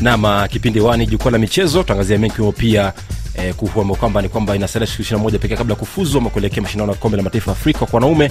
Nama 0.00 0.48
kipindi 0.48 0.80
wani 0.80 1.06
jukwaa 1.06 1.30
la 1.30 1.38
michezo, 1.38 1.82
tuangazia 1.82 2.18
mengi 2.18 2.34
kiwemo 2.34 2.52
pia 2.52 2.92
eh, 3.34 3.54
kuhuama 3.54 3.94
kwamba 3.94 4.22
ni 4.22 4.28
kwamba 4.28 4.56
inasalia 4.56 4.86
siku 4.88 5.02
ishiri 5.02 5.20
moja 5.20 5.38
pekee 5.38 5.56
kabla 5.56 5.72
ya 5.74 5.78
kufuzu 5.80 6.18
ama 6.18 6.30
kuelekea 6.30 6.62
mashindano 6.62 6.92
ya 6.92 6.98
kombe 6.98 7.16
la 7.16 7.22
mataifa 7.22 7.52
Afrika 7.52 7.78
kwa 7.78 7.88
wanaume 8.00 8.30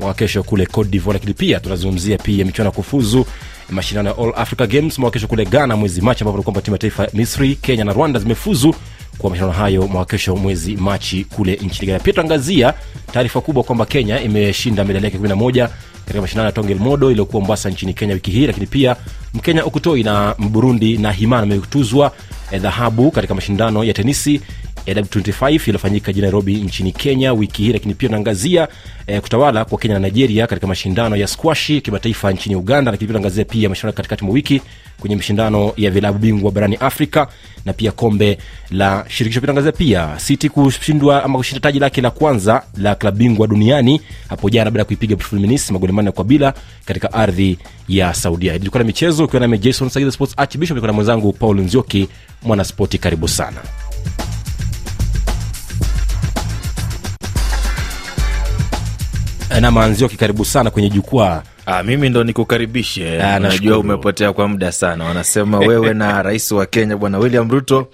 mwaka 0.00 0.14
kesho 0.14 0.42
kule 0.42 0.66
Cote 0.66 0.90
divoir 0.90 1.12
lakini 1.14 1.34
pia 1.34 1.60
tunazungumzia 1.60 2.18
pia 2.18 2.44
michuano 2.44 2.68
ya 2.70 2.74
kufuzu 2.76 3.26
mashindano 3.70 4.08
ya 4.10 4.16
All 4.18 4.32
Africa 4.36 4.66
Games 4.66 4.98
mwaka 4.98 5.12
kesho 5.14 5.26
kule 5.28 5.44
Ghana 5.44 5.76
mwezi 5.76 6.00
Machi, 6.00 6.22
ambapo 6.24 6.38
ni 6.38 6.44
kwamba 6.44 6.60
timu 6.62 6.74
ya 6.74 6.78
taifa 6.78 7.08
Misri, 7.14 7.54
Kenya 7.56 7.84
na 7.84 7.92
Rwanda 7.92 8.20
zimefuzu 8.20 8.74
kwa 9.18 9.30
mashindano 9.30 9.52
hayo 9.52 9.86
mwaka 9.86 10.10
kesho 10.10 10.36
mwezi 10.36 10.76
Machi 10.76 11.24
kule 11.24 11.54
nchini 11.62 11.86
Ghana. 11.86 11.98
Pia 11.98 12.12
tuangazia 12.12 12.74
taarifa 13.12 13.40
kubwa 13.40 13.62
kwamba 13.62 13.86
Kenya 13.86 14.20
imeshinda 14.20 14.84
medali 14.84 15.04
yake 15.04 15.18
11 15.18 15.68
katika 16.04 16.20
mashindano 16.22 16.46
ya 16.46 16.52
Tongel 16.52 16.78
Modo 16.78 17.10
iliyokuwa 17.10 17.40
Mombasa 17.40 17.70
nchini 17.70 17.94
Kenya 17.94 18.14
wiki 18.14 18.30
hii, 18.30 18.46
lakini 18.46 18.66
pia 18.66 18.96
Mkenya 19.34 19.64
Okutoi 19.64 20.02
na 20.02 20.34
Mburundi 20.38 20.98
na 20.98 21.12
Himana 21.12 21.42
ametuzwa 21.42 22.12
eh, 22.52 22.60
dhahabu 22.60 23.10
katika 23.10 23.34
mashindano 23.34 23.84
ya 23.84 23.92
tenisi 23.92 24.40
ya 24.86 24.94
W25 24.94 25.54
iliyofanyika 25.54 26.06
jijini 26.12 26.22
Nairobi 26.22 26.54
nchini 26.54 26.92
Kenya 26.92 27.32
wiki 27.32 27.62
hii, 27.62 27.72
lakini 27.72 27.94
pia 27.94 28.08
unaangazia 28.08 28.68
eh, 29.06 29.20
kutawala 29.20 29.64
kwa 29.64 29.78
Kenya 29.78 29.94
na 29.94 30.00
Nigeria 30.00 30.46
katika 30.46 30.66
mashindano 30.66 31.16
ya 31.16 31.26
squashi 31.26 31.80
kimataifa 31.80 32.32
nchini 32.32 32.56
Uganda, 32.56 32.90
lakini 32.90 33.08
pia 33.08 33.12
unaangazia 33.18 33.44
pia 33.44 33.68
mashindano 33.68 33.92
katikati 33.92 34.24
mwa 34.24 34.34
wiki 34.34 34.62
kwenye 35.00 35.16
mashindano 35.16 35.72
ya 35.76 35.90
vilabu 35.90 36.18
bingwa 36.18 36.50
barani 36.50 36.76
Afrika 36.76 37.28
na 37.64 37.72
pia 37.72 37.92
kombe 37.92 38.38
la 38.70 39.04
shirikisho. 39.08 39.40
Pia 39.40 39.72
pia 39.72 40.16
City 40.26 40.48
kushindwa 40.48 41.24
ama 41.24 41.38
kushinda 41.38 41.60
taji 41.60 41.78
lake 41.78 42.00
la 42.00 42.10
kwanza 42.10 42.62
la 42.76 42.94
klabu 42.94 43.16
bingwa 43.18 43.46
duniani 43.46 44.00
hapo 44.28 44.50
jana 44.50 44.70
baada 44.70 44.78
ya 44.80 44.84
kuipiga 44.84 45.16
Fluminense 45.16 45.72
magoli 45.72 45.92
manne 45.92 46.10
kwa 46.10 46.24
bila 46.24 46.54
katika 46.84 47.12
ardhi 47.12 47.58
ya 47.88 48.14
Saudia. 48.14 48.54
Ilikuwa 48.54 48.78
na 48.82 48.86
michezo 48.86 49.24
ukiwa 49.24 49.40
nami 49.40 49.58
Jason 49.58 49.88
Sagiza 49.88 50.12
Sports 50.12 50.34
Archbishop, 50.36 50.74
niko 50.74 50.86
na 50.86 50.92
mwenzangu 50.92 51.32
Paul 51.32 51.60
Nzioki 51.60 52.08
Mwanaspoti. 52.42 52.98
Karibu 52.98 53.28
sana. 53.28 53.56
Na 59.60 59.70
maanzio 59.70 60.08
kikaribu 60.08 60.44
sana 60.44 60.70
kwenye 60.70 60.90
jukwaa. 60.90 61.42
Ah, 61.68 61.82
mimi 61.82 62.08
ndo 62.08 62.24
nikukaribishe. 62.24 63.22
Ah, 63.22 63.38
Najua 63.38 63.78
umepotea 63.78 64.32
kwa 64.32 64.48
muda 64.48 64.72
sana. 64.72 65.04
Wanasema 65.04 65.58
wewe 65.58 65.94
na 65.94 66.22
rais 66.22 66.52
wa 66.52 66.66
Kenya 66.66 66.96
bwana 66.96 67.18
William 67.18 67.50
Ruto 67.50 67.88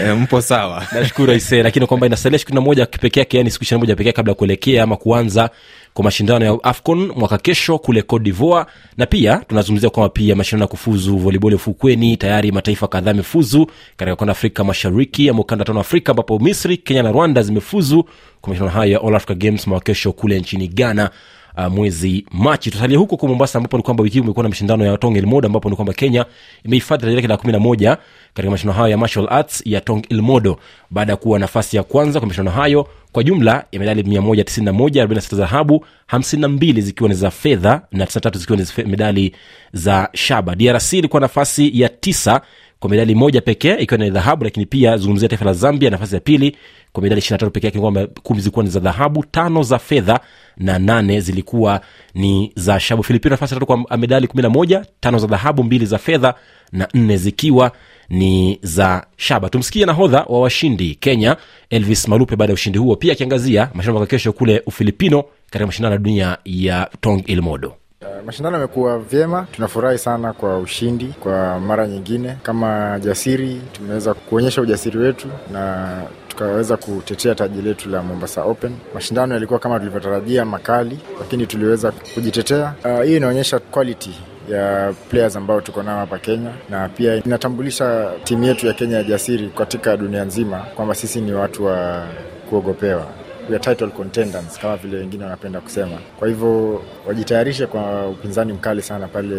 e, 0.00 0.12
mpo 0.12 0.40
sawa. 0.40 0.86
Nashukuru 0.94 1.32
aise, 1.32 1.62
lakini 1.62 1.86
kwamba 1.86 2.06
inasalia 2.06 2.38
siku 2.38 2.54
na 2.54 2.60
moja 2.60 2.86
peke 2.86 3.20
yake, 3.20 3.36
yani 3.38 3.50
siku 3.50 3.64
ishirini 3.64 3.80
na 3.80 3.86
moja 3.86 3.96
pekee 3.96 4.12
kabla 4.12 4.30
ya 4.30 4.34
kuelekea 4.34 4.82
ama 4.82 4.96
kuanza 4.96 5.50
kwa 5.94 6.04
mashindano 6.04 6.44
ya 6.44 6.58
AFCON 6.62 7.12
mwaka 7.16 7.38
kesho 7.38 7.78
kule 7.78 8.02
Cote 8.02 8.24
d'Ivoire, 8.24 8.66
na 8.96 9.06
pia 9.06 9.36
tunazungumzia 9.48 9.90
kwamba 9.90 10.08
pia 10.08 10.36
mashindano 10.36 10.62
ya 10.64 10.68
kufuzu 10.68 11.16
voliboli 11.16 11.56
ufukweni, 11.56 12.16
tayari 12.16 12.52
mataifa 12.52 12.88
kadhaa 12.88 13.10
yamefuzu 13.10 13.66
katika 13.96 14.14
ukanda 14.14 14.32
Afrika 14.32 14.64
Mashariki 14.64 15.28
ama 15.28 15.40
ukanda 15.40 15.64
tano 15.64 15.80
Afrika, 15.80 16.10
ambapo 16.12 16.38
Misri, 16.38 16.76
Kenya 16.76 17.02
na 17.02 17.12
Rwanda 17.12 17.42
zimefuzu 17.42 18.02
kwa 18.40 18.48
mashindano 18.50 18.70
hayo 18.74 18.92
ya 18.92 19.00
All 19.02 19.14
Africa 19.14 19.38
Games 19.38 19.66
mwaka 19.66 19.84
kesho 19.84 20.12
kule 20.12 20.40
nchini 20.40 20.68
Ghana. 20.68 21.10
Uh, 21.58 21.66
mwezi 21.72 22.26
Machi. 22.30 22.70
Tutasalia 22.70 22.98
huko 22.98 23.16
kwa 23.16 23.28
Mombasa, 23.28 23.58
ambapo 23.58 23.76
ni 23.76 23.82
kwamba 23.82 24.02
wiki 24.02 24.14
hii 24.14 24.20
umekuwa 24.20 24.42
na 24.42 24.48
mashindano 24.48 24.84
ya 24.86 24.98
Tong 24.98 25.16
Ilmodo, 25.16 25.46
ambapo 25.46 25.70
ni 25.70 25.76
kwamba 25.76 25.92
Kenya 25.92 26.26
imehifadhi 26.64 27.00
daraja 27.00 27.16
lake 27.16 27.28
la 27.28 27.36
kumi 27.36 27.52
na 27.52 27.58
moja 27.58 27.98
katika 28.34 28.50
mashindano 28.50 28.78
hayo 28.78 28.88
ya 28.90 28.98
martial 28.98 29.26
arts 29.30 29.62
ya 29.66 29.80
Tong 29.80 30.02
Ilmodo 30.08 30.58
baada 30.90 31.12
ya 31.12 31.16
kuwa 31.16 31.38
nafasi 31.38 31.76
ya 31.76 31.82
kwanza 31.82 32.20
kwa 32.20 32.28
mashindano 32.28 32.56
hayo 32.56 32.88
kwa 33.12 33.22
jumla 33.24 33.64
ya 33.72 33.80
medali 33.80 34.02
191 34.02 35.06
46 35.06 35.36
dhahabu 35.36 35.86
52 36.12 36.80
zikiwa 36.80 37.08
ni 37.08 37.14
za 37.14 37.30
fedha 37.30 37.82
na 37.92 38.04
93 38.04 38.38
zikiwa 38.38 38.58
ni 38.84 38.90
medali 38.90 39.34
za 39.72 40.08
shaba. 40.12 40.54
DRC 40.54 40.92
ilikuwa 40.92 41.20
nafasi 41.20 41.80
ya 41.80 41.88
tisa 41.88 42.40
kwa 42.80 42.90
medali 42.90 43.14
moja 43.14 43.40
pekee 43.40 43.74
ikiwa 43.74 43.98
ni 43.98 44.10
dhahabu, 44.10 44.44
lakini 44.44 44.66
pia 44.66 44.96
zungumzia 44.96 45.28
taifa 45.28 45.44
la 45.44 45.52
Zambia 45.52 45.90
nafasi 45.90 46.14
ya 46.14 46.20
pili 46.20 46.56
kwa 46.92 47.02
medali 47.02 47.20
23 47.20 47.50
pekee 47.50 47.66
yake, 47.66 47.80
kwamba 47.80 48.06
kumi 48.06 48.40
zilikuwa 48.40 48.64
ni 48.64 48.70
za 48.70 48.80
dhahabu, 48.80 49.24
tano 49.30 49.62
za 49.62 49.78
fedha 49.78 50.20
na 50.56 50.78
nane 50.78 51.20
zilikuwa 51.20 51.80
ni 52.14 52.52
za 52.56 52.80
shabu 52.80 53.02
Filipino 53.02 53.30
nafasi 53.30 53.54
tatu 53.54 53.66
kwa 53.66 53.96
medali 53.98 54.26
11, 54.26 54.84
tano 55.00 55.18
za 55.18 55.26
dhahabu, 55.26 55.64
mbili 55.64 55.86
za 55.86 55.98
fedha 55.98 56.34
na 56.72 56.88
nne 56.94 57.16
zikiwa 57.16 57.72
ni 58.08 58.58
za 58.62 59.06
shaba. 59.16 59.48
Tumsikie 59.48 59.86
nahodha 59.86 60.24
wa 60.28 60.40
washindi 60.40 60.94
Kenya 60.94 61.36
Elvis 61.70 62.08
Malupe 62.08 62.36
baada 62.36 62.50
ya 62.50 62.54
ushindi 62.54 62.78
huo, 62.78 62.96
pia 62.96 63.12
akiangazia 63.12 63.70
mashindano 63.74 64.06
kesho 64.06 64.32
kule 64.32 64.62
Ufilipino 64.66 65.24
katika 65.50 65.66
mashindano 65.66 65.92
ya 65.94 65.98
dunia 65.98 66.38
ya 66.44 66.90
Tong 67.00 67.22
Ilmodo. 67.26 67.74
Uh, 68.02 68.24
Mashindano 68.26 68.56
yamekuwa 68.56 68.98
vyema, 68.98 69.46
tunafurahi 69.52 69.98
sana 69.98 70.32
kwa 70.32 70.58
ushindi 70.58 71.06
kwa 71.06 71.60
mara 71.60 71.86
nyingine. 71.86 72.36
Kama 72.42 72.98
jasiri, 73.04 73.60
tumeweza 73.72 74.14
kuonyesha 74.14 74.62
ujasiri 74.62 74.98
wetu 74.98 75.28
na 75.52 75.88
tukaweza 76.28 76.76
kutetea 76.76 77.34
taji 77.34 77.62
letu 77.62 77.88
la 77.90 78.02
Mombasa 78.02 78.42
Open. 78.44 78.72
Mashindano 78.94 79.34
yalikuwa 79.34 79.58
kama 79.58 79.78
tulivyotarajia 79.78 80.44
makali, 80.44 80.98
lakini 81.20 81.46
tuliweza 81.46 81.92
kujitetea. 82.14 82.74
Uh, 82.84 83.02
hii 83.04 83.16
inaonyesha 83.16 83.58
quality 83.58 84.10
ya 84.48 84.92
players 85.10 85.36
ambao 85.36 85.60
tuko 85.60 85.82
nao 85.82 85.98
hapa 85.98 86.18
Kenya 86.18 86.50
na 86.70 86.88
pia 86.88 87.14
inatambulisha 87.16 88.10
timu 88.24 88.44
yetu 88.44 88.66
ya 88.66 88.72
Kenya 88.72 88.96
ya 88.96 89.02
jasiri 89.04 89.48
katika 89.58 89.96
dunia 89.96 90.24
nzima 90.24 90.58
kwamba 90.58 90.94
sisi 90.94 91.20
ni 91.20 91.32
watu 91.32 91.64
wa 91.64 92.06
kuogopewa 92.50 93.06
we 93.48 93.54
are 93.56 93.58
title 93.58 93.88
contenders 93.90 94.58
kama 94.58 94.76
vile 94.76 94.96
wengine 94.96 95.24
wanapenda 95.24 95.60
kusema. 95.60 95.98
Kwa 96.18 96.28
hivyo 96.28 96.82
wajitayarishe 97.06 97.66
kwa 97.66 98.08
upinzani 98.08 98.52
mkali 98.52 98.82
sana 98.82 99.08
pale 99.08 99.36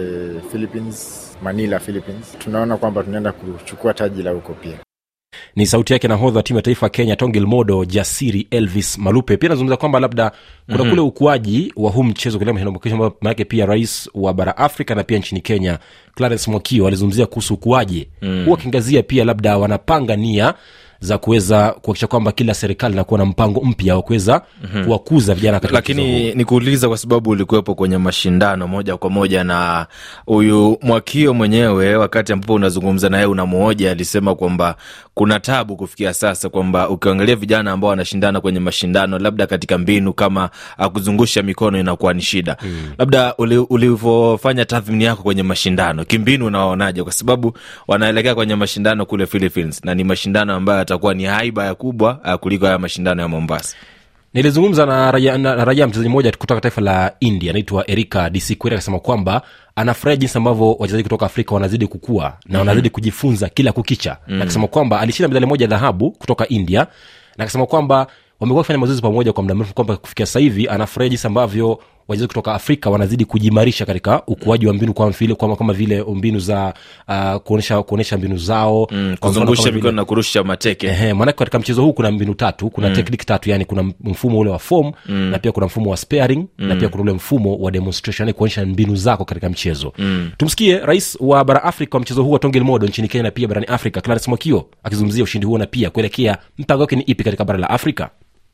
Philippines, 0.51 1.29
Manila, 1.43 1.79
Philippines. 1.79 2.37
Tunaona 2.39 2.77
kwamba 2.77 3.03
tunaenda 3.03 3.31
kuchukua 3.31 3.93
taji 3.93 4.23
la 4.23 4.31
huko 4.31 4.53
pia. 4.53 4.77
ni 5.55 5.65
sauti 5.65 5.93
yake 5.93 6.07
nahodha 6.07 6.37
wa 6.37 6.43
timu 6.43 6.57
ya 6.57 6.63
taifa 6.63 6.89
kenya 6.89 7.15
tongil 7.15 7.45
modo 7.47 7.85
jasiri 7.85 8.47
elvis 8.51 8.97
malupe 8.97 9.37
pia 9.37 9.49
anazungumza 9.49 9.77
kwamba 9.77 9.99
labda 9.99 10.29
kuna 10.65 10.77
mm-hmm. 10.77 10.89
kule 10.89 11.01
ukuaji 11.01 11.73
wa 11.75 11.91
huu 11.91 12.03
mchezo 12.03 12.37
kulea 12.39 12.53
mashindano 12.53 13.11
maanake 13.21 13.45
pia 13.45 13.65
rais 13.65 14.09
wa 14.13 14.33
bara 14.33 14.57
afrika 14.57 14.95
na 14.95 15.03
pia 15.03 15.17
nchini 15.17 15.41
kenya 15.41 15.79
clarence 16.15 16.51
mwakio 16.51 16.87
alizungumzia 16.87 17.25
kuhusu 17.25 17.53
ukuaji 17.53 18.09
mm. 18.21 18.45
huwa 18.45 18.57
akiangazia 18.57 19.03
pia 19.03 19.25
labda 19.25 19.57
wanapanga 19.57 20.15
nia 20.15 20.53
za 21.03 21.17
kuweza 21.17 21.69
kuhakikisha 21.71 22.07
kwamba 22.07 22.31
kila 22.31 22.53
serikali 22.53 22.93
inakuwa 22.93 23.17
na 23.19 23.25
mpango 23.25 23.61
mpya 23.61 23.95
wa 23.95 24.01
kuweza 24.01 24.41
mm-hmm. 24.63 24.85
kuwakuza 24.85 25.33
vijana 25.33 25.59
katika. 25.59 25.77
Lakini 25.77 26.33
nikuuliza 26.35 26.87
kwa 26.87 26.97
sababu 26.97 27.29
ulikuwepo 27.29 27.75
kwenye 27.75 27.97
mashindano 27.97 28.67
moja 28.67 28.97
kwa 28.97 29.09
moja 29.09 29.43
na 29.43 29.87
huyu 30.25 30.77
Mwakio 30.81 31.33
mwenyewe, 31.33 31.95
wakati 31.95 32.33
ambapo 32.33 32.53
unazungumza 32.53 33.09
naye 33.09 33.25
unamuoja, 33.25 33.91
alisema 33.91 34.35
kwamba 34.35 34.75
kuna 35.13 35.39
tabu 35.39 35.75
kufikia 35.75 36.13
sasa, 36.13 36.49
kwamba 36.49 36.89
ukiangalia 36.89 37.35
vijana 37.35 37.71
ambao 37.71 37.89
wanashindana 37.89 38.41
kwenye 38.41 38.59
mashindano, 38.59 39.19
labda 39.19 39.47
katika 39.47 39.77
mbinu 39.77 40.13
kama 40.13 40.49
kuzungusha 40.93 41.43
mikono 41.43 41.79
inakuwa 41.79 42.13
ni 42.13 42.21
shida 42.21 42.57
mm. 42.63 42.91
Labda 42.97 43.35
ulivyofanya 43.69 44.65
tathmini 44.65 45.03
yako 45.03 45.23
kwenye 45.23 45.43
mashindano 45.43 46.05
kimbinu, 46.05 46.45
unawaonaje? 46.45 47.03
Kwa 47.03 47.11
sababu 47.11 47.57
wanaelekea 47.87 48.35
kwenye 48.35 48.55
mashindano 48.55 49.05
kule 49.05 49.25
Philippines 49.25 49.85
na 49.85 49.95
ni 49.95 50.03
mashindano 50.03 50.53
ambayo 50.53 50.79
yatakuwa 50.93 51.13
ni 51.13 51.23
haiba 51.23 51.65
ya 51.65 51.75
kubwa 51.75 52.19
ah, 52.23 52.37
kuliko 52.37 52.65
haya 52.65 52.79
mashindano 52.79 53.21
ya 53.21 53.27
Mombasa. 53.27 53.75
nilizungumza 54.33 54.85
na 54.85 55.11
raia, 55.11 55.37
na, 55.37 55.65
raia 55.65 55.87
mchezaji 55.87 56.09
mmoja 56.09 56.31
kutoka 56.31 56.61
taifa 56.61 56.81
la 56.81 57.13
india 57.19 57.49
anaitwa 57.51 57.89
erika 57.89 58.29
dc 58.29 58.51
akasema 58.65 58.99
kwamba 58.99 59.41
anafurahia 59.75 60.17
jinsi 60.17 60.37
ambavyo 60.37 60.73
wachezaji 60.73 61.03
kutoka 61.03 61.25
afrika 61.25 61.55
wanazidi 61.55 61.87
kukua 61.87 62.23
na 62.23 62.29
mm-hmm. 62.29 62.59
wanazidi 62.59 62.89
kujifunza 62.89 63.49
kila 63.49 63.71
kukicha 63.71 64.09
mm-hmm. 64.11 64.37
na 64.37 64.43
akasema 64.43 64.67
kwamba 64.67 64.99
alishinda 64.99 65.27
medali 65.27 65.45
moja 65.45 65.67
dhahabu 65.67 66.11
kutoka 66.11 66.47
india 66.47 66.79
na 67.37 67.43
akasema 67.43 67.65
kwamba 67.65 68.07
wamekuwa 68.39 68.57
wakifanya 68.59 68.79
mazoezi 68.79 69.01
pamoja 69.01 69.33
kwa 69.33 69.43
muda 69.43 69.55
mrefu 69.55 69.73
kwamba 69.73 69.97
kufikia 69.97 70.25
sasa 70.25 70.39
hivi 70.39 70.67
anafurahia 70.67 71.09
jinsi 71.09 71.27
ambavyo 71.27 71.79
wachezaji 72.07 72.27
kutoka 72.27 72.53
afrika 72.53 72.89
wanazidi 72.89 73.25
kujimarisha 73.25 73.85
katika 73.85 74.23
ukuaji 74.27 74.67
wa 74.67 74.73
mbinu 74.73 74.93
kwa 74.93 75.13
kama, 75.39 75.55
kama 75.55 75.73
vile 75.73 76.03
mbinu 76.03 76.39
za 76.39 76.73
uh, 77.07 77.35
kuonyesha 77.35 77.83
kuonyesha 77.83 78.17
mbinu 78.17 78.37
zao 78.37 78.87
Mm, 78.91 79.15
kuzungusha 79.19 79.71
mikono 79.71 79.91
na 79.91 80.05
kurusha 80.05 80.43
mateke 80.43 80.87
Ehe, 80.87 81.13
maanake 81.13 81.37
katika 81.37 81.59
mchezo 81.59 81.81
huu 81.83 81.93
kuna 81.93 82.11
mbinu 82.11 82.33
tatu 82.33 82.69
kuna 82.69 82.89
mm. 82.89 82.95
tekniki 82.95 83.25
tatu 83.25 83.49
yani 83.49 83.65
kuna 83.65 83.83
mfumo 84.03 84.39
ule 84.39 84.49
wa 84.49 84.59
form 84.59 84.91
mm. 85.09 85.15
na 85.15 85.39
pia 85.39 85.51
kuna 85.51 85.65
mfumo 85.65 85.89
wa 85.91 85.97
sparing 85.97 86.45
mm. 86.57 86.67
na 86.67 86.75
pia 86.75 86.89
kuna 86.89 87.03
ule 87.03 87.13
mfumo 87.13 87.55
wa 87.55 87.71
demonstration 87.71 88.27
yani 88.27 88.33
kuonyesha 88.37 88.65
mbinu 88.65 88.95
zako 88.95 89.25
katika 89.25 89.49
mchezo 89.49 89.93
mm. 89.97 90.31
tumsikie 90.37 90.77
rais 90.79 91.17
wa 91.19 91.45
bara 91.45 91.63
afrika 91.63 91.97
wa 91.97 92.01
mchezo 92.01 92.23
huu 92.23 92.31
wa 92.31 92.39
tongel 92.39 92.63
modo 92.63 92.87
nchini 92.87 93.07
kenya 93.07 93.23
na 93.23 93.31
pia 93.31 93.47
barani 93.47 93.67
afrika 93.67 94.01
clarence 94.01 94.29
mwakio 94.31 94.65
akizungumzia 94.83 95.23
ushindi 95.23 95.47
huo 95.47 95.57
na 95.57 95.65
pia 95.65 95.89
kuelekea 95.89 96.37
mpango 96.57 96.81
wake 96.81 96.95
ni 96.95 97.01
ipi 97.01 97.23
katika 97.23 97.45
bara 97.45 97.59
la 97.59 97.69
afrika 97.69 98.09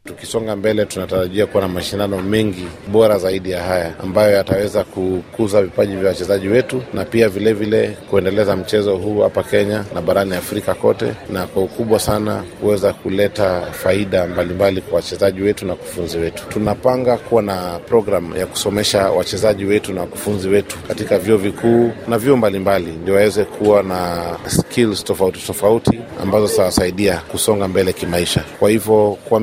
Tukisonga 0.09 0.55
mbele, 0.55 0.85
tunatarajia 0.85 1.45
kuwa 1.45 1.63
na 1.63 1.69
mashindano 1.69 2.21
mengi 2.21 2.67
bora 2.91 3.17
zaidi 3.19 3.51
ya 3.51 3.63
haya 3.63 3.93
ambayo 4.03 4.31
yataweza 4.35 4.83
kukuza 4.83 5.61
vipaji 5.61 5.95
vya 5.95 6.07
wachezaji 6.09 6.47
wetu 6.47 6.81
na 6.93 7.05
pia 7.05 7.29
vilevile 7.29 7.81
vile 7.81 7.97
kuendeleza 8.09 8.55
mchezo 8.55 8.95
huu 8.97 9.19
hapa 9.21 9.43
Kenya 9.43 9.83
na 9.95 10.01
barani 10.01 10.35
Afrika 10.35 10.73
kote, 10.73 11.13
na 11.33 11.47
kwa 11.47 11.63
ukubwa 11.63 11.99
sana 11.99 12.43
kuweza 12.61 12.93
kuleta 12.93 13.61
faida 13.71 14.17
mbalimbali 14.27 14.53
mbali 14.53 14.81
kwa 14.81 14.95
wachezaji 14.95 15.41
wetu 15.41 15.65
na 15.65 15.71
wakufunzi 15.71 16.17
wetu. 16.17 16.43
Tunapanga 16.49 17.17
kuwa 17.17 17.41
na 17.41 17.79
programu 17.87 18.35
ya 18.37 18.45
kusomesha 18.45 19.09
wachezaji 19.11 19.65
wetu 19.65 19.93
na 19.93 20.01
wakufunzi 20.01 20.47
wetu 20.47 20.77
katika 20.87 21.19
vyuo 21.19 21.37
vikuu 21.37 21.91
na 22.07 22.17
vyuo 22.17 22.37
mbalimbali, 22.37 22.91
ndio 22.91 23.13
waweze 23.13 23.43
kuwa 23.45 23.83
na 23.83 24.25
skills 24.47 25.03
tofauti 25.03 25.47
tofauti 25.47 25.99
ambazo 26.23 26.47
zitawasaidia 26.47 27.17
kusonga 27.31 27.67
mbele 27.67 27.93
kimaisha. 27.93 28.43
Kwa 28.59 28.69
hivyo 28.69 29.17
kwa 29.29 29.39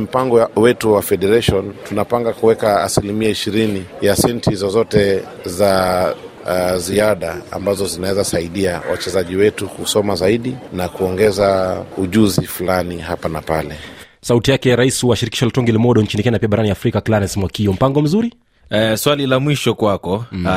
wetu 0.57 0.93
wa 0.93 1.03
federation 1.03 1.73
tunapanga 1.89 2.33
kuweka 2.33 2.83
asilimia 2.83 3.29
ishirini 3.31 3.85
ya 4.01 4.17
senti 4.17 4.55
zozote 4.55 5.23
za 5.45 6.15
uh, 6.47 6.77
ziada 6.77 7.37
ambazo 7.51 7.87
zinaweza 7.87 8.25
saidia 8.25 8.81
wachezaji 8.91 9.37
wetu 9.37 9.69
kusoma 9.69 10.15
zaidi 10.15 10.57
na 10.73 10.89
kuongeza 10.89 11.77
ujuzi 11.97 12.43
fulani 12.47 12.99
hapa 12.99 13.29
na 13.29 13.41
pale. 13.41 13.75
sauti 14.21 14.51
yake 14.51 14.77
rais 14.77 15.03
wa 15.05 15.17
shirikisho 15.17 15.45
la 15.47 15.51
tonge 15.53 15.73
limodo 15.73 16.03
nchini 16.03 16.23
kenya 16.23 16.39
pia 16.39 16.49
barani 16.49 16.71
afrika 16.71 17.01
clarence 17.01 17.41
mwakio 17.41 17.73
mpango 17.73 18.03
mzuri 18.03 18.35
Eh, 18.71 18.97
swali 18.99 19.27
la 19.27 19.41
mwisho 19.41 19.75
kwako 19.75 20.25
mm. 20.33 20.47
uh, 20.47 20.53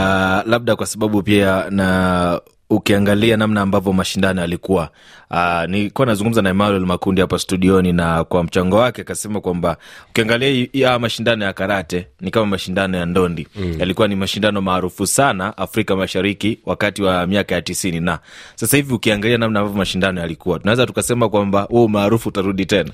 labda 0.52 0.76
kwa 0.76 0.86
sababu 0.86 1.24
pia 1.24 1.66
na 1.70 2.42
ukiangalia 2.70 3.38
namna 3.38 3.62
ambavyo 3.62 3.94
mashindano 3.94 4.42
yalikuwa 4.42 4.90
uh, 5.32 5.64
nilikuwa 5.70 6.06
nazungumza 6.08 6.42
na 6.42 6.50
Emmanuel 6.50 6.86
Makundi 6.86 7.22
hapa 7.22 7.40
studioni, 7.40 7.94
na 7.94 8.24
kwa 8.24 8.44
mchango 8.44 8.76
wake 8.78 9.02
akasema 9.02 9.42
kwamba 9.42 9.78
ukiangalia 10.10 10.68
ya 10.74 11.00
mashindano 11.00 11.46
ya 11.46 11.54
karate 11.54 12.08
ni 12.22 12.32
kama 12.32 12.46
mashindano 12.46 12.98
ya 12.98 13.06
ndondi 13.06 13.48
mm. 13.56 13.76
yalikuwa 13.80 14.08
ni 14.08 14.16
mashindano 14.16 14.62
maarufu 14.62 15.08
sana 15.08 15.58
Afrika 15.58 15.96
Mashariki 15.96 16.60
wakati 16.66 17.02
wa 17.04 17.28
miaka 17.28 17.56
ya 17.56 17.62
tisini, 17.62 18.00
na 18.00 18.20
sasa 18.56 18.78
hivi 18.78 18.94
ukiangalia 18.94 19.38
namna 19.38 19.60
ambavyo 19.60 19.78
mashindano 19.80 20.22
yalikuwa, 20.22 20.60
tunaweza 20.60 20.86
tukasema 20.86 21.30
kwamba 21.30 21.62
huo 21.62 21.86
umaarufu 21.86 22.30
utarudi 22.30 22.66
tena. 22.66 22.92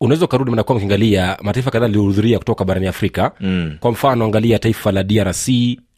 unaweza 0.00 0.24
ukarudi 0.24 0.50
manakuwa 0.50 0.76
ukiangalia 0.76 1.38
mataifa 1.42 1.70
kadhaa 1.70 1.86
lilihudhuria 1.86 2.38
kutoka 2.38 2.64
barani 2.64 2.86
afrika 2.86 3.32
mm. 3.40 3.76
kwa 3.80 3.90
mfano 3.90 4.24
angalia 4.24 4.58
taifa 4.58 4.92
la 4.92 5.02
drc 5.02 5.48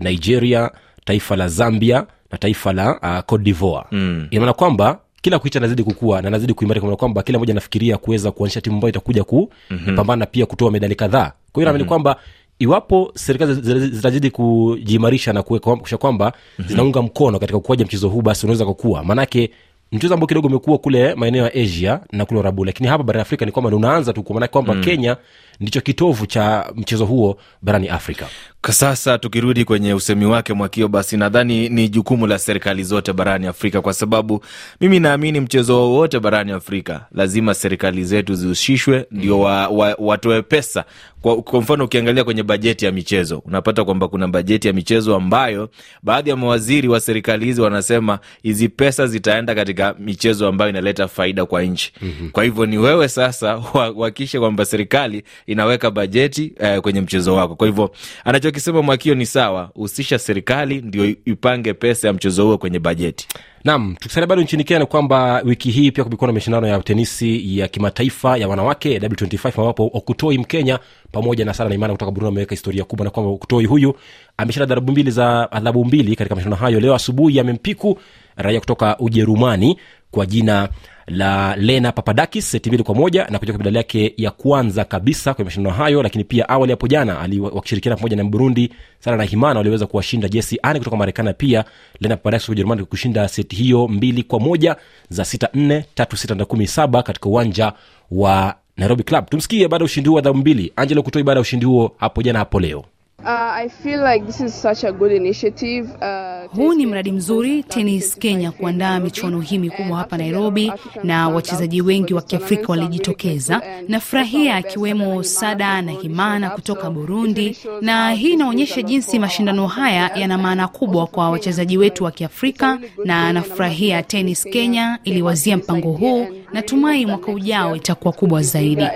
nigeria 0.00 0.70
taifa 1.04 1.36
la 1.36 1.48
zambia 1.48 2.06
na 2.32 2.38
taifa 2.38 2.72
la 2.72 2.98
uh, 3.02 3.26
cote 3.26 3.44
divoire 3.44 3.86
mm. 3.90 4.26
inamaana 4.30 4.52
kwamba 4.52 4.98
kila 5.22 5.38
kuicha 5.38 5.60
nazidi 5.60 5.82
kukua 5.84 6.22
na 6.22 6.28
anazidi 6.28 6.54
kuimarika 6.54 6.96
kwamba 6.96 7.22
kila 7.22 7.38
moja 7.38 7.52
anafikiria 7.52 7.98
kuweza 7.98 8.30
kuonyesha 8.30 8.60
timu 8.60 8.76
ambayo 8.76 8.88
itakuja 8.90 9.24
kupambana 9.24 10.16
mm-hmm. 10.16 10.32
pia 10.32 10.46
kutoa 10.46 10.70
medali 10.70 10.94
kadhaa 10.94 11.32
kwa 11.52 11.60
hiyo 11.60 11.64
naamini 11.64 11.84
kwamba 11.84 12.16
iwapo 12.58 13.12
serikali 13.14 13.54
zitazidi 13.90 14.30
kujiimarisha 14.30 15.32
na 15.32 15.42
kuhakikisha 15.42 15.96
kwamba 15.96 16.24
mm-hmm. 16.24 16.68
zinaunga 16.68 17.02
mkono 17.02 17.38
katika 17.38 17.58
ukuaji 17.58 17.84
mchezo 17.84 18.08
huu 18.08 18.22
basi 18.22 18.46
unaweza 18.46 18.64
kukua 18.66 19.04
maanake 19.04 19.50
mchezo 19.92 20.14
ambao 20.14 20.26
kidogo 20.26 20.48
umekuwa 20.48 20.78
kule 20.78 21.14
maeneo 21.14 21.44
ya 21.44 21.54
asia 21.54 22.00
na 22.12 22.24
kule 22.24 22.40
arabu 22.40 22.64
lakini 22.64 22.88
hapa 22.88 23.04
barani 23.04 23.22
afrika 23.22 23.46
ni 23.46 23.52
kwamba 23.52 23.76
unaanza 23.76 24.12
tu 24.12 24.22
kwa 24.22 24.34
maanake 24.34 24.52
kwamba 24.52 24.74
mm. 24.74 24.80
kenya 24.80 25.16
ndicho 25.60 25.80
kitovu 25.80 26.26
cha 26.26 26.72
mchezo 26.76 27.04
huo 27.04 27.38
barani 27.62 27.88
afrika 27.88 28.26
Kwa 28.62 28.74
sasa 28.74 29.18
tukirudi 29.18 29.64
kwenye 29.64 29.94
usemi 29.94 30.26
wake 30.26 30.52
Mwakio, 30.52 30.88
basi 30.88 31.16
nadhani 31.16 31.68
ni 31.68 31.88
jukumu 31.88 32.26
la 32.26 32.38
serikali 32.38 32.84
zote 32.84 33.12
barani 33.12 33.46
Afrika, 33.46 33.80
kwa 33.82 33.92
sababu 33.94 34.44
mimi 34.80 35.00
naamini 35.00 35.40
mchezo 35.40 35.76
wowote 35.80 36.20
barani 36.20 36.52
Afrika 36.52 37.06
lazima 37.12 37.54
serikali 37.54 38.04
zetu 38.04 38.34
zihusishwe, 38.34 39.06
ndio 39.10 39.40
wa, 39.40 39.68
wa, 39.68 39.96
watoe 39.98 40.42
pesa. 40.42 40.84
Kwa, 41.22 41.42
kwa 41.42 41.60
mfano 41.60 41.84
ukiangalia 41.84 42.24
kwenye 42.24 42.42
bajeti 42.42 42.84
ya 42.84 42.92
michezo 42.92 43.38
unapata 43.38 43.84
kwamba 43.84 44.08
kuna 44.08 44.28
bajeti 44.28 44.68
ya 44.68 44.74
michezo 44.74 45.16
ambayo 45.16 45.70
baadhi 46.02 46.30
ya 46.30 46.36
mawaziri 46.36 46.88
wa 46.88 47.00
serikali 47.00 47.44
hizi 47.46 47.60
wanasema 47.60 48.18
hizi 48.42 48.68
pesa 48.68 49.06
zitaenda 49.06 49.54
katika 49.54 49.94
michezo 49.98 50.48
ambayo 50.48 50.70
inaleta 50.70 51.08
faida 51.08 51.46
kwa 51.46 51.62
nchi. 51.62 51.92
mm-hmm. 52.02 52.30
Kwa 52.30 52.44
hivyo 52.44 52.66
ni 52.66 52.78
wewe 52.78 53.08
sasa 53.08 53.58
uhakikishe 53.94 54.38
kwamba 54.40 54.64
serikali 54.64 55.22
inaweka 55.46 55.90
bajeti 55.90 56.52
eh, 56.60 56.80
kwenye 56.80 57.00
mchezo 57.00 57.34
wako. 57.34 57.56
Kwa 57.56 57.66
hivyo 57.66 57.90
anachokisema 58.24 58.82
Mwakio 58.82 59.14
ni 59.14 59.26
sawa, 59.26 59.70
husisha 59.74 60.18
serikali 60.18 60.80
ndio 60.80 61.04
ipange 61.06 61.74
pesa 61.74 62.06
ya 62.08 62.12
mchezo 62.14 62.44
huo 62.44 62.58
kwenye 62.58 62.78
bajeti. 62.78 63.28
nam 63.64 63.96
tukisalia 64.00 64.26
bado 64.26 64.42
nchini 64.42 64.64
kenya 64.64 64.80
ni 64.80 64.86
kwamba 64.86 65.42
wiki 65.44 65.70
hii 65.70 65.90
pia 65.90 66.04
kumekuwa 66.04 66.26
na 66.28 66.32
mashindano 66.32 66.66
ya 66.66 66.78
tenisi 66.78 67.58
ya 67.58 67.68
kimataifa 67.68 68.36
ya 68.36 68.48
wanawake 68.48 68.98
w25 68.98 69.60
ambapo 69.60 69.90
okutoi 69.94 70.38
mkenya 70.38 70.78
pamoja 71.12 71.44
na 71.44 71.54
sara 71.54 71.68
naimana 71.68 71.92
kutoka 71.92 72.10
burundi 72.12 72.28
ameweka 72.32 72.50
historia 72.54 72.84
kubwa 72.84 73.04
na 73.04 73.10
kwamba 73.10 73.32
okutoi 73.32 73.64
huyu 73.64 73.94
ameshinda 74.36 74.64
adhabu 74.64 74.92
mbili 74.92 75.10
za 75.10 75.52
adhabu 75.52 75.84
mbili 75.84 76.16
katika 76.16 76.34
mashindano 76.34 76.56
hayo 76.56 76.80
leo 76.80 76.94
asubuhi 76.94 77.40
amempiku 77.40 77.98
raia 78.36 78.60
kutoka 78.60 78.98
ujerumani 78.98 79.76
kwa 80.10 80.26
jina 80.26 80.68
la 81.06 81.56
lena 81.56 81.92
papadakis 81.92 82.50
seti 82.50 82.70
mbili 82.70 82.82
kwa 82.82 82.94
moja 82.94 83.26
na 83.30 83.38
kuja 83.38 83.52
medali 83.52 83.76
yake 83.76 84.14
ya 84.16 84.30
kwanza 84.30 84.84
kabisa 84.84 85.34
kwenye 85.34 85.44
mashindano 85.44 85.76
hayo 85.76 86.02
lakini 86.02 86.24
pia 86.24 86.48
awali 86.48 86.72
hapo 86.72 86.86
jana 86.88 87.28
wakishirikiana 87.40 87.96
pamoja 87.96 88.16
na 88.16 88.24
burundi 88.24 88.70
sara 88.98 89.16
na 89.16 89.24
himana 89.24 89.60
waliweza 89.60 89.86
kuwashinda 89.86 90.28
jesi 90.28 90.58
Ane 90.62 90.78
kutoka 90.78 90.96
marekani 90.96 91.26
na 91.26 91.32
pia 91.32 91.64
lena 92.00 92.16
papadakis 92.16 92.42
kutoka 92.42 92.52
ujerumani 92.52 92.84
kushinda 92.84 93.28
seti 93.28 93.56
hiyo 93.56 93.88
mbili 93.88 94.22
kwa 94.22 94.40
moja 94.40 94.76
za 95.08 95.24
sita 95.24 95.48
nne 95.54 95.84
tatu 95.94 96.16
sita 96.16 96.34
na 96.34 96.44
kumi 96.44 96.66
saba 96.66 97.02
katika 97.02 97.28
uwanja 97.28 97.72
wa 98.10 98.54
nairobi 98.76 99.02
club. 99.02 99.28
Tumsikie 99.30 99.68
baada 99.68 99.82
ya 99.82 99.86
ushindi 99.86 100.08
huo 100.08 100.18
adhabu 100.18 100.38
mbili. 100.38 100.72
Angelo 100.76 101.02
kutoi 101.02 101.22
baada 101.22 101.38
ya 101.38 101.42
ushindi 101.42 101.66
huo 101.66 101.94
hapo 101.96 102.22
jana 102.22 102.38
hapo 102.38 102.60
leo 102.60 102.84
Uh, 103.24 103.28
I 103.28 103.68
feel 103.68 104.00
like 104.02 104.26
this 104.26 104.40
is 104.40 104.52
such 104.62 104.82
a 104.84 104.92
good 104.92 105.12
initiative. 105.12 105.88
Uh, 106.02 106.48
Huu 106.56 106.74
ni 106.74 106.86
mradi 106.86 107.12
mzuri 107.12 107.62
Tennis 107.62 108.18
Kenya 108.18 108.50
kuandaa 108.52 109.00
michuano 109.00 109.40
hii 109.40 109.58
mikubwa 109.58 109.98
hapa 109.98 110.16
Nairobi, 110.18 110.72
na 111.04 111.28
wachezaji 111.28 111.82
wengi 111.82 112.14
wa 112.14 112.22
Kiafrika 112.22 112.66
walijitokeza. 112.68 113.62
Nafurahia 113.88 114.56
akiwemo 114.56 115.22
Sada 115.22 115.82
na 115.82 115.92
Himana 115.92 116.50
kutoka 116.50 116.90
Burundi, 116.90 117.58
na 117.80 118.10
hii 118.12 118.32
inaonyesha 118.32 118.82
jinsi 118.82 119.18
mashindano 119.18 119.66
haya 119.66 120.10
yana 120.16 120.38
maana 120.38 120.68
kubwa 120.68 121.06
kwa 121.06 121.30
wachezaji 121.30 121.78
wetu 121.78 122.04
wa 122.04 122.10
Kiafrika, 122.10 122.78
na 123.04 123.32
nafurahia 123.32 124.02
Tennis 124.02 124.44
Kenya 124.44 124.98
iliwazia 125.04 125.56
mpango 125.56 125.92
huu. 125.92 126.26
Natumai 126.52 127.06
mwaka 127.06 127.32
ujao 127.32 127.76
itakuwa 127.76 128.12
kubwa 128.12 128.42
zaidi. 128.42 128.86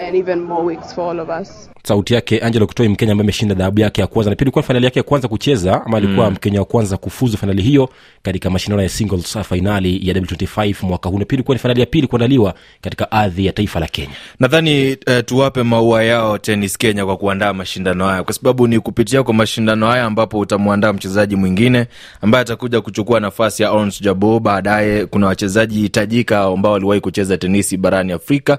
Sauti 1.86 2.14
yake 2.14 2.40
angelo 2.40 2.66
kutoi 2.66 2.88
mkenya 2.88 3.12
ambaye 3.12 3.24
ameshinda 3.24 3.54
dhahabu 3.54 3.80
yake 3.80 4.00
ya 4.00 4.06
kwanza. 4.06 4.30
Na 4.30 4.36
pia 4.36 4.44
ilikuwa 4.44 4.62
fainali 4.62 4.84
yake 4.84 4.98
ya 4.98 5.02
kwanza 5.02 5.28
kucheza 5.28 5.84
ama 5.86 5.96
alikuwa 5.96 6.26
mm. 6.26 6.32
mkenya 6.34 6.58
wa 6.60 6.64
kwanza 6.64 6.96
kufuzu 6.96 7.36
fainali 7.36 7.62
hiyo 7.62 7.88
katika 8.22 8.50
mashindano 8.50 8.82
ya 8.82 8.88
singles 8.88 9.38
fainali 9.38 10.08
ya 10.08 10.14
w25 10.14 10.74
mwaka 10.86 11.08
huu. 11.08 11.18
Na 11.18 11.24
pia 11.24 11.36
ilikuwa 11.36 11.54
ni 11.54 11.58
fainali 11.58 11.80
ya 11.80 11.86
pili 11.86 12.06
kuandaliwa 12.06 12.54
katika 12.80 13.10
ardhi 13.12 13.46
ya 13.46 13.52
taifa 13.52 13.80
la 13.80 13.86
kenya. 13.86 14.10
Nadhani 14.40 14.90
uh, 14.92 14.96
tuwape 15.26 15.62
maua 15.62 16.04
yao 16.04 16.38
tenis 16.38 16.78
kenya 16.78 17.06
kwa 17.06 17.16
kuandaa 17.16 17.52
mashindano 17.52 18.06
haya 18.06 18.22
kwa 18.22 18.32
sababu 18.34 18.66
ni 18.68 18.80
kupitia 18.80 19.22
kwa 19.22 19.34
mashindano 19.34 19.86
haya 19.86 20.04
ambapo 20.04 20.38
utamwandaa 20.38 20.92
mchezaji 20.92 21.36
mwingine 21.36 21.86
ambaye 22.22 22.42
atakuja 22.42 22.80
kuchukua 22.80 23.20
nafasi 23.20 23.62
ya 23.62 23.72
ons 23.72 24.02
jabo 24.02 24.40
baadaye 24.40 25.06
kuna 25.06 25.26
wachezaji 25.26 25.88
tajika 25.88 26.40
ambao 26.40 26.72
waliwahi 26.72 27.00
kucheza 27.00 27.38
tenisi 27.38 27.76
barani 27.76 28.12
afrika. 28.12 28.58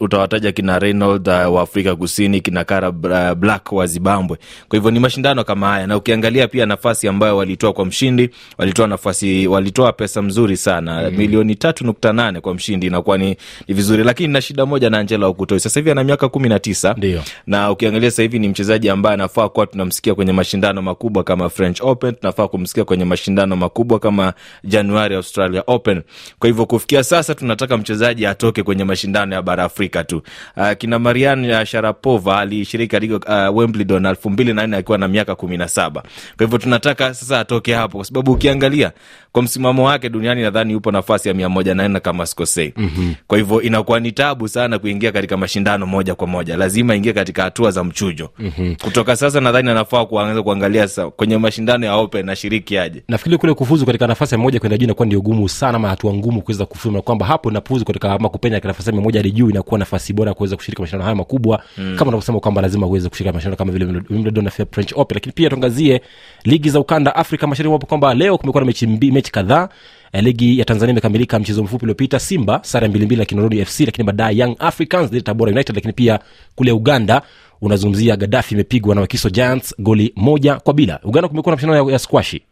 Utawataja 0.00 0.52
kina 0.52 0.78
reynold 0.78 1.28
uh, 1.28 1.54
wa 1.54 1.62
afrika 1.62 1.96
kusini 1.96 2.19
kina 2.28 2.64
kara 2.64 2.88
uh, 2.88 3.32
black 3.34 3.72
wa 3.72 3.86
zimbabwe. 3.86 4.38
Kwa 4.68 4.76
hivyo 4.76 4.90
ni 4.90 5.00
mashindano 5.00 5.44
kama 5.44 5.68
haya 5.68 5.86
na 5.86 5.96
ukiangalia 5.96 6.48
pia 6.48 6.66
nafasi 6.66 7.08
ambayo 7.08 7.36
walitoa 7.36 7.72
kwa 7.72 7.84
mshindi 7.86 8.30
walitoa 8.58 8.86
nafasi 8.86 9.46
walitoa 9.46 9.92
pesa 9.92 10.22
mzuri 10.22 10.56
sana. 10.56 11.10
Mm. 11.10 11.16
milioni 11.16 11.54
tatu 11.54 11.86
nukta 11.86 12.12
nane 12.12 12.40
kwa 12.40 12.54
mshindi 12.54 12.86
inakuwa 12.86 13.18
ni, 13.18 13.36
ni 13.68 13.74
vizuri. 13.74 14.04
Lakini 14.04 14.32
na 14.32 14.40
shida 14.40 14.66
moja 14.66 14.90
na 14.90 14.98
angela 14.98 15.26
Okutoi 15.26 15.60
sasa 15.60 15.80
hivi 15.80 15.90
ana 15.90 16.04
miaka 16.04 16.28
kumi 16.28 16.48
na 16.48 16.58
tisa. 16.58 16.94
Ndio. 16.96 17.22
na 17.46 17.70
ukiangalia 17.70 18.10
sasa 18.10 18.22
hivi 18.22 18.38
ni 18.38 18.48
mchezaji 18.48 18.88
ambaye 18.90 19.14
anafaa 19.14 19.48
kuwa 19.48 19.66
tunamsikia 19.66 20.14
kwenye 20.14 20.32
mashindano 20.32 20.82
makubwa 20.82 21.24
kama 21.24 21.48
french 21.48 21.80
open 21.82 22.14
tunafaa 22.14 22.48
kumsikia 22.48 22.84
kwenye 22.84 23.04
mashindano 23.04 23.56
makubwa 23.56 23.98
kama 23.98 24.32
januari 24.64 25.14
australia 25.14 25.62
open. 25.66 26.02
Kwa 26.38 26.46
hivyo 26.48 26.66
kufikia 26.66 27.04
sasa 27.04 27.34
tunataka 27.34 27.76
mchezaji 27.76 28.26
atoke 28.26 28.62
kwenye 28.62 28.84
mashindano 28.84 29.34
ya 29.34 29.42
bara 29.42 29.64
afrika 29.64 30.04
tu. 30.04 30.22
Uh, 30.56 30.72
kina 30.78 30.98
marian 30.98 31.50
uh, 31.50 31.62
sharapova 32.00 32.38
alishiriki 32.40 32.90
katika 32.90 33.50
uh, 33.50 33.58
wimbledon 33.58 34.06
elfu 34.06 34.30
mbili 34.30 34.52
na 34.54 34.66
nne 34.66 34.76
akiwa 34.76 34.98
na 34.98 35.08
miaka 35.08 35.34
kumi 35.34 35.56
na 35.56 35.68
saba 35.68 36.02
kwa 36.36 36.46
hivyo 36.46 36.58
tunataka 36.58 37.14
sasa 37.14 37.40
atoke 37.40 37.74
hapo 37.74 37.98
kwa 37.98 38.04
sababu 38.04 38.32
ukiangalia 38.32 38.92
kwa 39.32 39.42
msimamo 39.42 39.84
wake 39.84 40.08
duniani 40.08 40.42
nadhani 40.42 40.72
yupo 40.72 40.90
nafasi 40.92 41.28
ya 41.28 41.34
mia 41.34 41.48
moja 41.48 41.74
na 41.74 41.88
nne 41.88 42.00
kama 42.00 42.26
sikosei 42.26 42.72
mm-hmm. 42.76 43.14
kwa 43.26 43.38
hivyo 43.38 43.62
inakuwa 43.62 44.00
ni 44.00 44.12
tabu 44.12 44.48
sana 44.48 44.78
kuingia 44.78 45.12
katika 45.12 45.36
mashindano 45.36 45.86
moja 45.86 46.14
kwa 46.14 46.26
moja 46.26 46.56
lazima 46.56 46.94
ingie 46.96 47.12
katika 47.12 47.42
hatua 47.42 47.70
za 47.70 47.84
mchujo 47.84 48.30
mm-hmm. 48.38 48.76
kutoka 48.76 49.16
sasa 49.16 49.40
nadhani 49.40 49.70
anafaa 49.70 50.04
kuanza 50.06 50.42
kuangalia 50.42 50.88
sasa 50.88 51.10
kwenye 51.10 51.38
mashindano 51.38 51.86
ya 51.86 51.94
open 51.94 52.26
nashiriki 52.26 52.78
aje 52.78 53.02
nafikiri 53.08 53.38
kule 53.38 53.54
kufuzu 53.54 53.86
katika 53.86 54.06
nafasi 54.06 54.34
ya 54.34 54.38
moja 54.38 54.60
kwenda 54.60 54.78
juu 54.78 54.84
inakuwa 54.84 55.06
ndio 55.06 55.20
gumu 55.20 55.48
sana 55.48 55.76
ama 55.76 55.88
hatua 55.88 56.14
ngumu 56.14 56.42
kuweza 56.42 56.66
kufuzu 56.66 56.94
na 56.94 57.02
kwamba 57.02 57.26
hapo 57.26 57.50
kufuzu 57.50 57.84
katika 57.84 58.12
ama 58.12 58.28
kupenya 58.28 58.56
katika 58.56 58.68
nafasi 58.68 58.88
ya 58.88 58.92
mia 58.92 59.02
moja 59.02 59.20
hadi 59.20 59.30
juu 59.30 59.50
inakuwa 59.50 59.78
nafasi 59.78 60.12
bora 60.12 60.34
kuweza 60.34 60.56
kushiriki 60.56 60.82
mashindano 60.82 61.04
haya 61.04 61.16
makubwa 61.16 61.62
mm. 61.78 61.89
Kama 61.96 62.08
unavyosema 62.08 62.40
kwamba 62.40 62.62
lazima 62.62 62.86
uweze 62.86 63.08
kushiriki 63.08 63.34
mashindano 63.34 63.56
kama 63.56 63.72
vile 63.72 63.84
Wimbledon 64.10 64.44
na 64.44 64.50
French 64.50 64.92
Open. 64.96 65.14
Lakini 65.14 65.32
pia 65.32 65.48
tuangazie 65.48 66.00
ligi 66.44 66.70
za 66.70 66.80
ukanda 66.80 67.16
Afrika 67.16 67.46
Mashariki 67.46 67.68
ambapo 67.72 67.86
kwamba 67.86 68.14
leo 68.14 68.38
kumekuwa 68.38 68.60
na 68.62 68.66
mechi, 68.66 68.86
mechi 68.86 69.32
kadhaa. 69.32 69.68
Eh, 70.12 70.22
ligi 70.24 70.58
ya 70.58 70.64
tanzania 70.64 70.92
imekamilika 70.92 71.38
mchezo 71.38 71.62
mfupi 71.62 71.84
uliopita 71.84 72.18
simba 72.20 72.60
sare 72.62 72.88
mbilimbili 72.88 73.18
na 73.18 73.24
kinondoni 73.24 73.64
fc 73.64 73.80
lakini 73.80 74.04
baadaye 74.06 74.36
young 74.38 74.56
africans 74.58 75.10
dhidi 75.10 75.22
tabora 75.22 75.52
united 75.52 75.74
lakini 75.76 75.92
pia 75.92 76.18
kule 76.54 76.72
uganda 76.72 77.22
unazungumzia 77.60 78.16
gadafi 78.16 78.54
imepigwa 78.54 78.94
na 78.94 79.00
wakiso 79.00 79.30
giants 79.30 79.74
goli 79.78 80.12
moja 80.16 80.56
kwa 80.56 80.74
bila. 80.74 81.00
Uganda 81.04 81.28
kumekuwa 81.28 81.50
na 81.52 81.56
mashindano 81.56 81.86
ya, 81.86 81.92
ya 81.92 81.98
squashi 81.98 82.42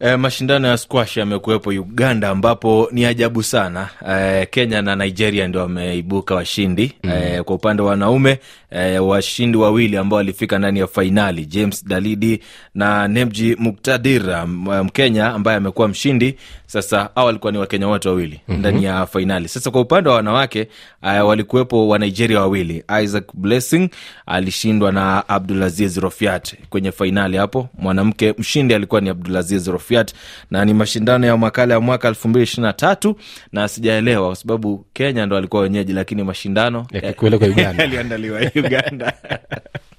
E, 0.00 0.16
mashindano 0.16 0.68
ya 0.68 0.76
squash 0.76 1.16
yamekuwepo 1.16 1.70
uganda 1.70 2.28
ambapo 2.28 2.88
ni 2.92 3.04
ajabu 3.04 3.42
sana. 3.42 3.88
E, 4.10 4.46
kenya 4.46 4.82
na 4.82 4.96
nigeria 4.96 5.48
ndio 5.48 5.60
wameibuka 5.60 6.34
washindi. 6.34 6.92
Mm. 7.04 7.10
e, 7.10 7.42
kwa 7.42 7.54
upande 7.56 7.82
wa 7.82 7.88
wanaume 7.90 8.38
e, 8.70 8.98
washindi 8.98 9.58
wawili 9.58 9.96
ambao 9.96 10.16
walifika 10.16 10.58
ndani 10.58 10.78
ya 10.78 10.86
fainali 10.86 11.46
james 11.46 11.84
dalidi 11.86 12.40
na 12.74 13.08
nemji 13.08 13.56
muktadira 13.58 14.46
mkenya 14.46 15.26
ambaye 15.26 15.56
amekuwa 15.56 15.88
mshindi 15.88 16.34
sasa 16.66 17.16
au 17.16 17.26
walikuwa 17.26 17.52
ni 17.52 17.58
wakenya 17.58 17.88
wote 17.88 18.08
wawili 18.08 18.40
mm-hmm. 18.48 18.58
ndani 18.58 18.84
ya 18.84 19.06
fainali 19.06 19.48
sasa 19.48 19.70
kwa 19.70 19.80
upande 19.80 20.10
wa 20.10 20.16
wanawake 20.16 20.68
uh, 21.02 21.28
walikuwepo 21.28 21.88
wa 21.88 21.98
nigeria 21.98 22.40
wawili. 22.40 22.84
Isaac 23.02 23.24
blessing 23.34 23.88
alishindwa 24.26 24.92
na 24.92 25.28
abdulaziz 25.28 25.96
rofiat 25.98 26.54
kwenye 26.70 26.92
fainali 26.92 27.36
hapo. 27.36 27.68
Mwanamke 27.78 28.34
mshindi 28.38 28.74
alikuwa 28.74 29.00
ni 29.00 29.08
abdulaziz 29.10 29.68
rofiat 29.68 30.14
na 30.50 30.64
ni 30.64 30.74
mashindano 30.74 31.26
ya 31.26 31.36
makala 31.36 31.74
ya 31.74 31.80
mwaka 31.80 32.08
elfu 32.08 32.28
mbili 32.28 32.42
ishirini 32.44 32.66
na 32.66 32.72
tatu 32.72 33.16
na 33.52 33.68
sijaelewa 33.68 34.26
kwa 34.26 34.36
sababu 34.36 34.86
kenya 34.92 35.26
ndo 35.26 35.36
alikuwa 35.36 35.62
wenyeji 35.62 35.92
lakini 35.92 36.22
mashindano 36.22 36.86
yaliandaliwa 37.78 38.40
uganda 38.40 39.12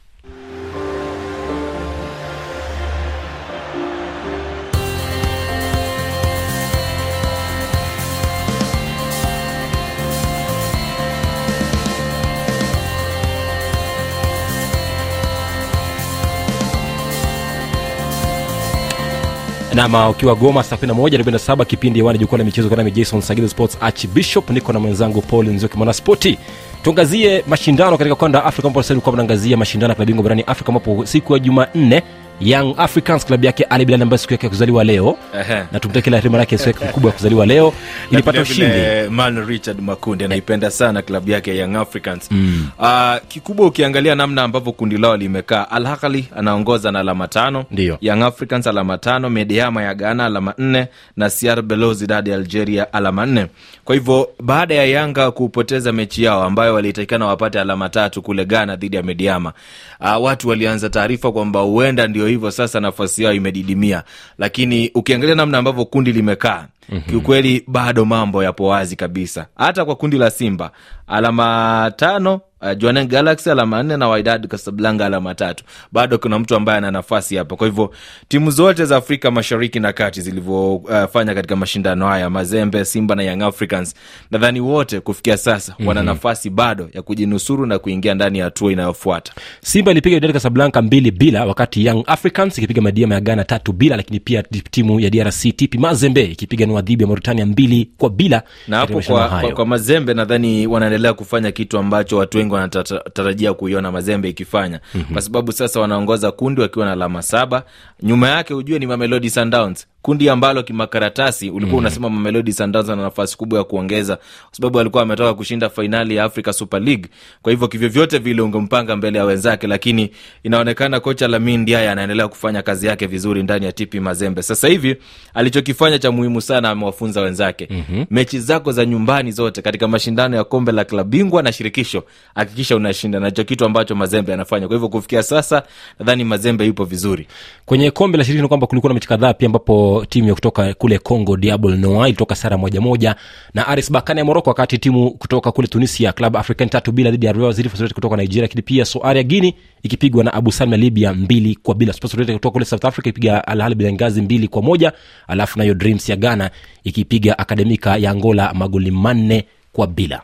nama 19.76 20.10
ukiwa 20.10 20.36
goma 20.36 20.64
saa 20.64 20.76
11 20.76 20.94
47 21.24 21.66
kipindi 21.66 22.00
hewani 22.00 22.20
jukwaa 22.20 22.38
la 22.38 22.44
michezo 22.44 22.70
kanami 22.70 22.92
jason 22.92 23.22
sagido 23.22 23.48
sports 23.48 23.78
archbishop 23.82 24.50
niko 24.50 24.74
na 24.74 24.80
mwenzangu 24.80 25.22
paul 25.22 25.48
nzoki 25.48 25.78
mwanaspoti. 25.78 26.38
Tuangazie 26.84 27.44
mashindano 27.48 27.98
katika 27.98 28.14
ukanda 28.14 28.40
wa 28.40 28.46
afrika 28.46 28.68
ambapo 28.68 28.84
sasa 28.84 28.94
tulikuwa 28.94 29.14
mnaangazia 29.14 29.58
mashindano 29.58 29.92
ya 29.92 29.96
klabu 29.96 30.08
bingwa 30.08 30.24
barani 30.24 30.42
afrika 30.48 30.68
ambapo 30.68 31.06
siku 31.06 31.34
ya 31.34 31.40
jumanne 31.40 32.04
young 32.40 32.74
africans 32.78 33.26
klabu 33.26 33.46
yake 33.46 33.64
ali 33.64 33.86
bilal 33.86 34.02
ambayo 34.02 34.18
siku 34.18 34.34
yake 34.34 34.46
ya 34.46 34.50
kuzaliwa 34.50 34.84
leo 34.84 35.18
Ehe. 35.40 35.64
na 35.72 35.80
tumtakie 35.80 36.12
la 36.12 36.20
heri 36.20 36.36
yake 36.36 36.58
siku 36.58 36.86
kubwa 36.86 37.10
ya 37.12 37.16
kuzaliwa 37.18 37.46
leo 37.46 37.74
ilipata 38.12 38.42
ushindi 38.42 39.10
man 39.10 39.46
richard 39.48 39.82
makundi 39.82 40.24
anaipenda 40.24 40.72
sana 40.72 41.02
klabu 41.02 41.32
yake 41.32 41.58
ya 41.58 41.66
young 41.66 41.76
africans 41.76 42.32
mm. 42.32 42.68
uh, 42.80 43.16
kikubwa 43.28 43.68
ukiangalia 43.68 44.16
namna 44.16 44.44
ambavyo 44.44 44.72
kundi 44.72 44.98
lao 44.98 45.18
limekaa 45.18 45.68
alhakali 45.70 46.28
anaongoza 46.36 46.92
na 46.92 47.00
alama 47.00 47.28
tano 47.28 47.66
Ndio. 47.72 47.98
young 48.02 48.22
africans 48.24 48.68
alama 48.68 48.98
tano 48.98 49.30
mediama 49.30 49.84
ya 49.84 49.94
ghana 49.96 50.26
alama 50.26 50.54
nne 50.58 50.88
na 51.18 51.30
cr 51.30 51.62
belozidad 51.62 52.28
ya 52.28 52.36
algeria 52.36 52.94
alama 52.94 53.26
nne 53.26 53.48
kwa 53.86 53.96
hivyo 53.96 54.30
baada 54.44 54.76
ya 54.76 54.86
yanga 54.86 55.32
kupoteza 55.32 55.92
mechi 55.94 56.24
yao 56.24 56.44
ambayo 56.44 56.74
walitakikana 56.74 57.26
wapate 57.26 57.60
alama 57.60 57.90
tatu 57.90 58.22
kule 58.22 58.46
ghana 58.46 58.76
dhidi 58.76 58.96
ya 58.96 59.04
mediama 59.04 59.54
uh, 60.02 60.24
watu 60.24 60.50
walianza 60.50 60.90
taarifa 60.90 61.32
kwamba 61.32 61.60
huenda 61.60 62.08
ndio 62.08 62.25
hivyo 62.28 62.52
sasa 62.52 62.80
nafasi 62.80 63.24
yao 63.24 63.34
imedidimia 63.34 64.04
lakini 64.38 64.92
ukiangalia 64.96 65.36
namna 65.36 65.58
ambavyo 65.58 65.86
kundi 65.86 66.12
limekaa 66.12 66.68
mm-hmm. 66.90 67.02
kiukweli 67.10 67.64
bado 67.68 68.06
mambo 68.06 68.44
yapo 68.44 68.68
wazi 68.68 68.96
kabisa 68.96 69.48
hata 69.56 69.86
kwa 69.86 69.96
kundi 69.96 70.18
la 70.18 70.30
simba 70.32 70.72
alama 71.08 71.92
tano 71.96 72.42
uh, 72.66 72.78
Jwaneng 72.78 73.08
Galaxy 73.08 73.52
alama 73.52 73.84
nne 73.84 73.98
na 73.98 74.10
Wydad 74.10 74.48
Casablanca 74.48 75.02
alama 75.06 75.36
tatu. 75.36 75.64
Bado 75.92 76.18
kuna 76.18 76.40
mtu 76.40 76.56
ambaye 76.56 76.78
ana 76.78 76.92
nafasi 76.92 77.36
hapa. 77.36 77.56
Kwa 77.56 77.68
hivyo 77.68 77.92
timu 78.28 78.52
zote 78.52 78.86
za 78.86 78.98
Afrika 78.98 79.32
Mashariki 79.32 79.80
na 79.80 79.94
Kati 79.94 80.22
zilivyofanya 80.22 81.32
uh, 81.32 81.36
katika 81.36 81.56
mashindano 81.56 82.08
haya, 82.08 82.30
Mazembe, 82.30 82.86
Simba 82.86 83.16
na 83.16 83.24
Young 83.24 83.42
Africans, 83.42 83.96
nadhani 84.32 84.60
wote 84.60 85.00
kufikia 85.00 85.38
sasa 85.38 85.72
mm-hmm. 85.72 85.88
wana 85.88 86.04
nafasi 86.04 86.50
bado 86.50 86.90
ya 86.94 87.02
kujinusuru 87.02 87.66
na 87.66 87.80
kuingia 87.80 88.14
ndani 88.14 88.38
ya 88.40 88.46
hatua 88.46 88.72
inayofuata. 88.72 89.34
simba 89.62 89.92
ilipiga 89.92 90.16
Wydad 90.16 90.34
Casablanca 90.34 90.82
mbili 90.82 91.12
bila 91.12 91.46
wakati 91.46 91.86
young 91.86 92.04
africans 92.08 92.58
ikipiga 92.58 92.82
madiama 92.82 93.16
ya 93.16 93.22
ghana 93.22 93.44
tatu 93.44 93.74
bila 93.74 93.96
lakini 93.96 94.20
pia 94.20 94.44
timu 94.44 95.00
ya 95.00 95.10
drc 95.10 95.56
tp 95.58 95.76
mazembe 95.76 96.24
ikipiga 96.24 96.66
nwadhibu 96.66 97.02
ya 97.04 97.08
mauritania 97.08 97.46
mbili 97.46 97.90
kwa 97.98 98.10
bila 98.10 98.42
na 98.68 98.78
hapo 98.78 99.02
kwa, 99.02 99.30
kwa, 99.30 99.52
kwa 99.52 99.66
mazembe 99.66 100.14
nadhani 100.14 100.68
wanaendelea 100.68 101.14
kufanya 101.14 101.52
kitu 101.52 101.78
ambacho 101.78 102.18
watu 102.18 102.38
wengi 102.38 102.55
wanatarajia 102.56 103.54
kuiona 103.54 103.92
mazembe 103.92 104.30
ikifanya 104.30 104.80
mm-hmm. 104.96 105.14
kwa 105.14 105.22
sababu 105.22 105.52
sasa 105.52 105.80
wanaongoza 105.80 106.32
kundi 106.32 106.62
wakiwa 106.62 106.86
na 106.86 106.92
alama 106.92 107.22
saba 107.22 107.64
nyuma 108.04 108.30
yake 108.30 108.54
ujue 108.54 108.80
ni 108.80 108.88
mamelodi 108.88 109.30
sundowns 109.30 109.88
kundi 110.02 110.30
ambalo 110.30 110.64
kimakaratasi 110.64 111.50
ulikuwa 111.50 111.74
mm. 111.74 111.78
unasema 111.86 112.10
mamelodi 112.10 112.54
sundowns 112.54 112.90
ana 112.90 113.02
nafasi 113.02 113.38
kubwa 113.38 113.60
ya 113.60 113.66
kuongeza 113.66 114.16
kwa 114.16 114.26
sababu 114.56 114.80
alikuwa 114.80 115.04
ametoka 115.04 115.34
kushinda 115.34 115.70
fainali 115.70 116.16
ya 116.16 116.24
africa 116.24 116.52
super 116.54 116.82
league 116.82 117.10
kwa 117.42 117.52
hivyo 117.52 117.68
kivyovyote 117.68 118.18
vile 118.18 118.42
ungempanga 118.42 118.96
mbele 118.96 119.18
ya 119.20 119.26
wenzake 119.26 119.68
lakini 119.68 120.12
inaonekana 120.44 121.00
kocha 121.00 121.28
lamin 121.28 121.60
ndiaye 121.62 121.90
anaendelea 121.90 122.28
kufanya 122.28 122.62
kazi 122.62 122.88
yake 122.88 123.08
vizuri 123.08 123.44
ndani 123.44 123.66
ya 123.66 123.72
TP 123.72 123.94
mazembe 123.96 124.42
sasa 124.44 124.68
hivi 124.68 124.96
alichokifanya 125.34 126.00
cha 126.00 126.12
muhimu 126.12 126.42
sana 126.42 126.70
amewafunza 126.70 127.22
wenzake 127.22 127.68
mm-hmm. 127.72 128.06
mechi 128.12 128.40
zako 128.40 128.72
za 128.72 128.86
nyumbani 128.86 129.32
zote 129.32 129.62
katika 129.62 129.88
mashindano 129.88 130.36
ya 130.38 130.44
kombe 130.44 130.72
la 130.72 130.86
klabu 130.86 131.10
bingwa 131.10 131.44
na 131.44 131.52
shirikisho 131.52 132.04
hakikisha 132.36 132.76
unashinda 132.76 133.20
nacho 133.20 133.44
kitu 133.44 133.66
ambacho 133.66 133.96
mazembe 133.96 134.34
anafanya. 134.34 134.68
Kwa 134.68 134.76
hivyo 134.76 134.90
kufikia 134.90 135.24
sasa 135.24 135.64
nadhani 136.00 136.24
mazembe 136.24 136.66
yupo 136.66 136.86
vizuri. 136.86 137.28
Kwenye 137.66 137.92
kombe 137.92 138.18
la 138.18 138.24
shirikisho 138.24 138.42
ni 138.44 138.48
kwamba 138.48 138.68
kulikuwa 138.68 138.90
na 138.90 138.94
mechi 138.94 139.08
kadhaa 139.08 139.34
pia 139.34 139.46
ambapo 139.46 140.06
timu 140.10 140.28
ya 140.28 140.34
kutoka 140.34 140.74
kule 140.74 141.00
congo 141.00 141.38
diabol 141.38 141.78
noa 141.78 142.08
ilitoka 142.08 142.36
sara 142.36 142.58
moja 142.58 142.82
moja 142.82 143.16
na 143.54 143.68
aris 143.68 143.92
bakani 143.92 144.20
ya 144.20 144.26
moroko 144.26 144.50
wakati 144.50 144.78
timu 144.78 145.12
kutoka 145.12 145.52
kule 145.52 145.68
tunisia 145.68 146.12
club 146.14 146.38
african 146.38 146.70
tatu 146.70 146.92
bila 146.92 147.12
dhidi 147.12 147.26
ya 147.26 147.34
Real 147.34 147.54
Ziri 147.54 147.70
kutoka 147.94 148.16
nigeria. 148.16 148.42
Lakini 148.42 148.62
pia 148.62 148.86
soaria 148.86 149.24
guini 149.24 149.56
ikipigwa 149.84 150.24
na 150.24 150.34
abu 150.34 150.52
salma 150.52 150.78
libya 150.78 151.14
mbili 151.14 151.56
kwa 151.64 151.76
bila. 151.76 151.94
Sports 151.94 152.16
kutoka 152.16 152.52
kule 152.52 152.66
south 152.66 152.86
africa 152.86 153.08
ikipiga 153.08 153.48
alhali 153.48 153.76
bilangazi 153.76 154.22
mbili 154.22 154.48
kwa 154.48 154.62
moja 154.62 154.92
alafu 155.28 155.60
nayo 155.60 155.74
dreams 155.74 156.10
ya 156.10 156.16
ghana 156.16 156.52
ikipiga 156.84 157.40
akademika 157.40 157.98
ya 157.98 158.12
angola 158.12 158.54
magoli 158.54 158.92
manne 158.92 159.46
kwa 159.74 159.88
bila 159.88 160.22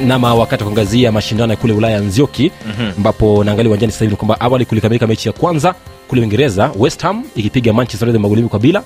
nama 0.00 0.34
wakati 0.34 0.64
wa 0.64 0.70
kuangazia 0.70 1.12
mashindano 1.12 1.52
ya 1.52 1.56
kule 1.56 1.72
ulaya 1.72 1.98
nzioki 2.00 2.52
ambapo 2.96 3.26
mm-hmm. 3.26 3.46
naangalia 3.46 3.68
uwanjani 3.70 3.92
sasa 3.92 4.04
hivi 4.04 4.12
ni 4.12 4.16
kwamba 4.16 4.40
awali 4.40 4.64
kulikamilika 4.64 5.06
mechi 5.06 5.28
ya 5.28 5.32
kwanza 5.32 5.74
kule 6.08 6.20
uingereza 6.20 6.70
west 6.78 7.02
ham 7.02 7.24
ikipiga 7.36 7.72
manchester 7.72 8.08
united 8.08 8.22
magoli 8.22 8.42
kwa 8.42 8.58
bila. 8.58 8.82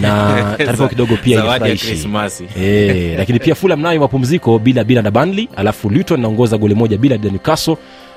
Na 0.00 0.08
taarifa 0.58 0.88
kidogo 0.88 1.16
pia 1.16 1.40
inafurahishi 1.44 2.08
e, 2.60 3.14
lakini 3.18 3.38
pia 3.38 3.54
fulham 3.54 3.80
nayo 3.80 4.00
mapumziko 4.00 4.58
bila 4.58 4.84
bila 4.84 5.02
na 5.02 5.10
banley 5.10 5.48
alafu 5.56 5.90
luton 5.90 6.20
naongoza 6.20 6.58
goli 6.58 6.74
moja 6.74 6.96
bila 6.98 7.16
dhidi 7.16 7.30
newcastle. 7.30 7.76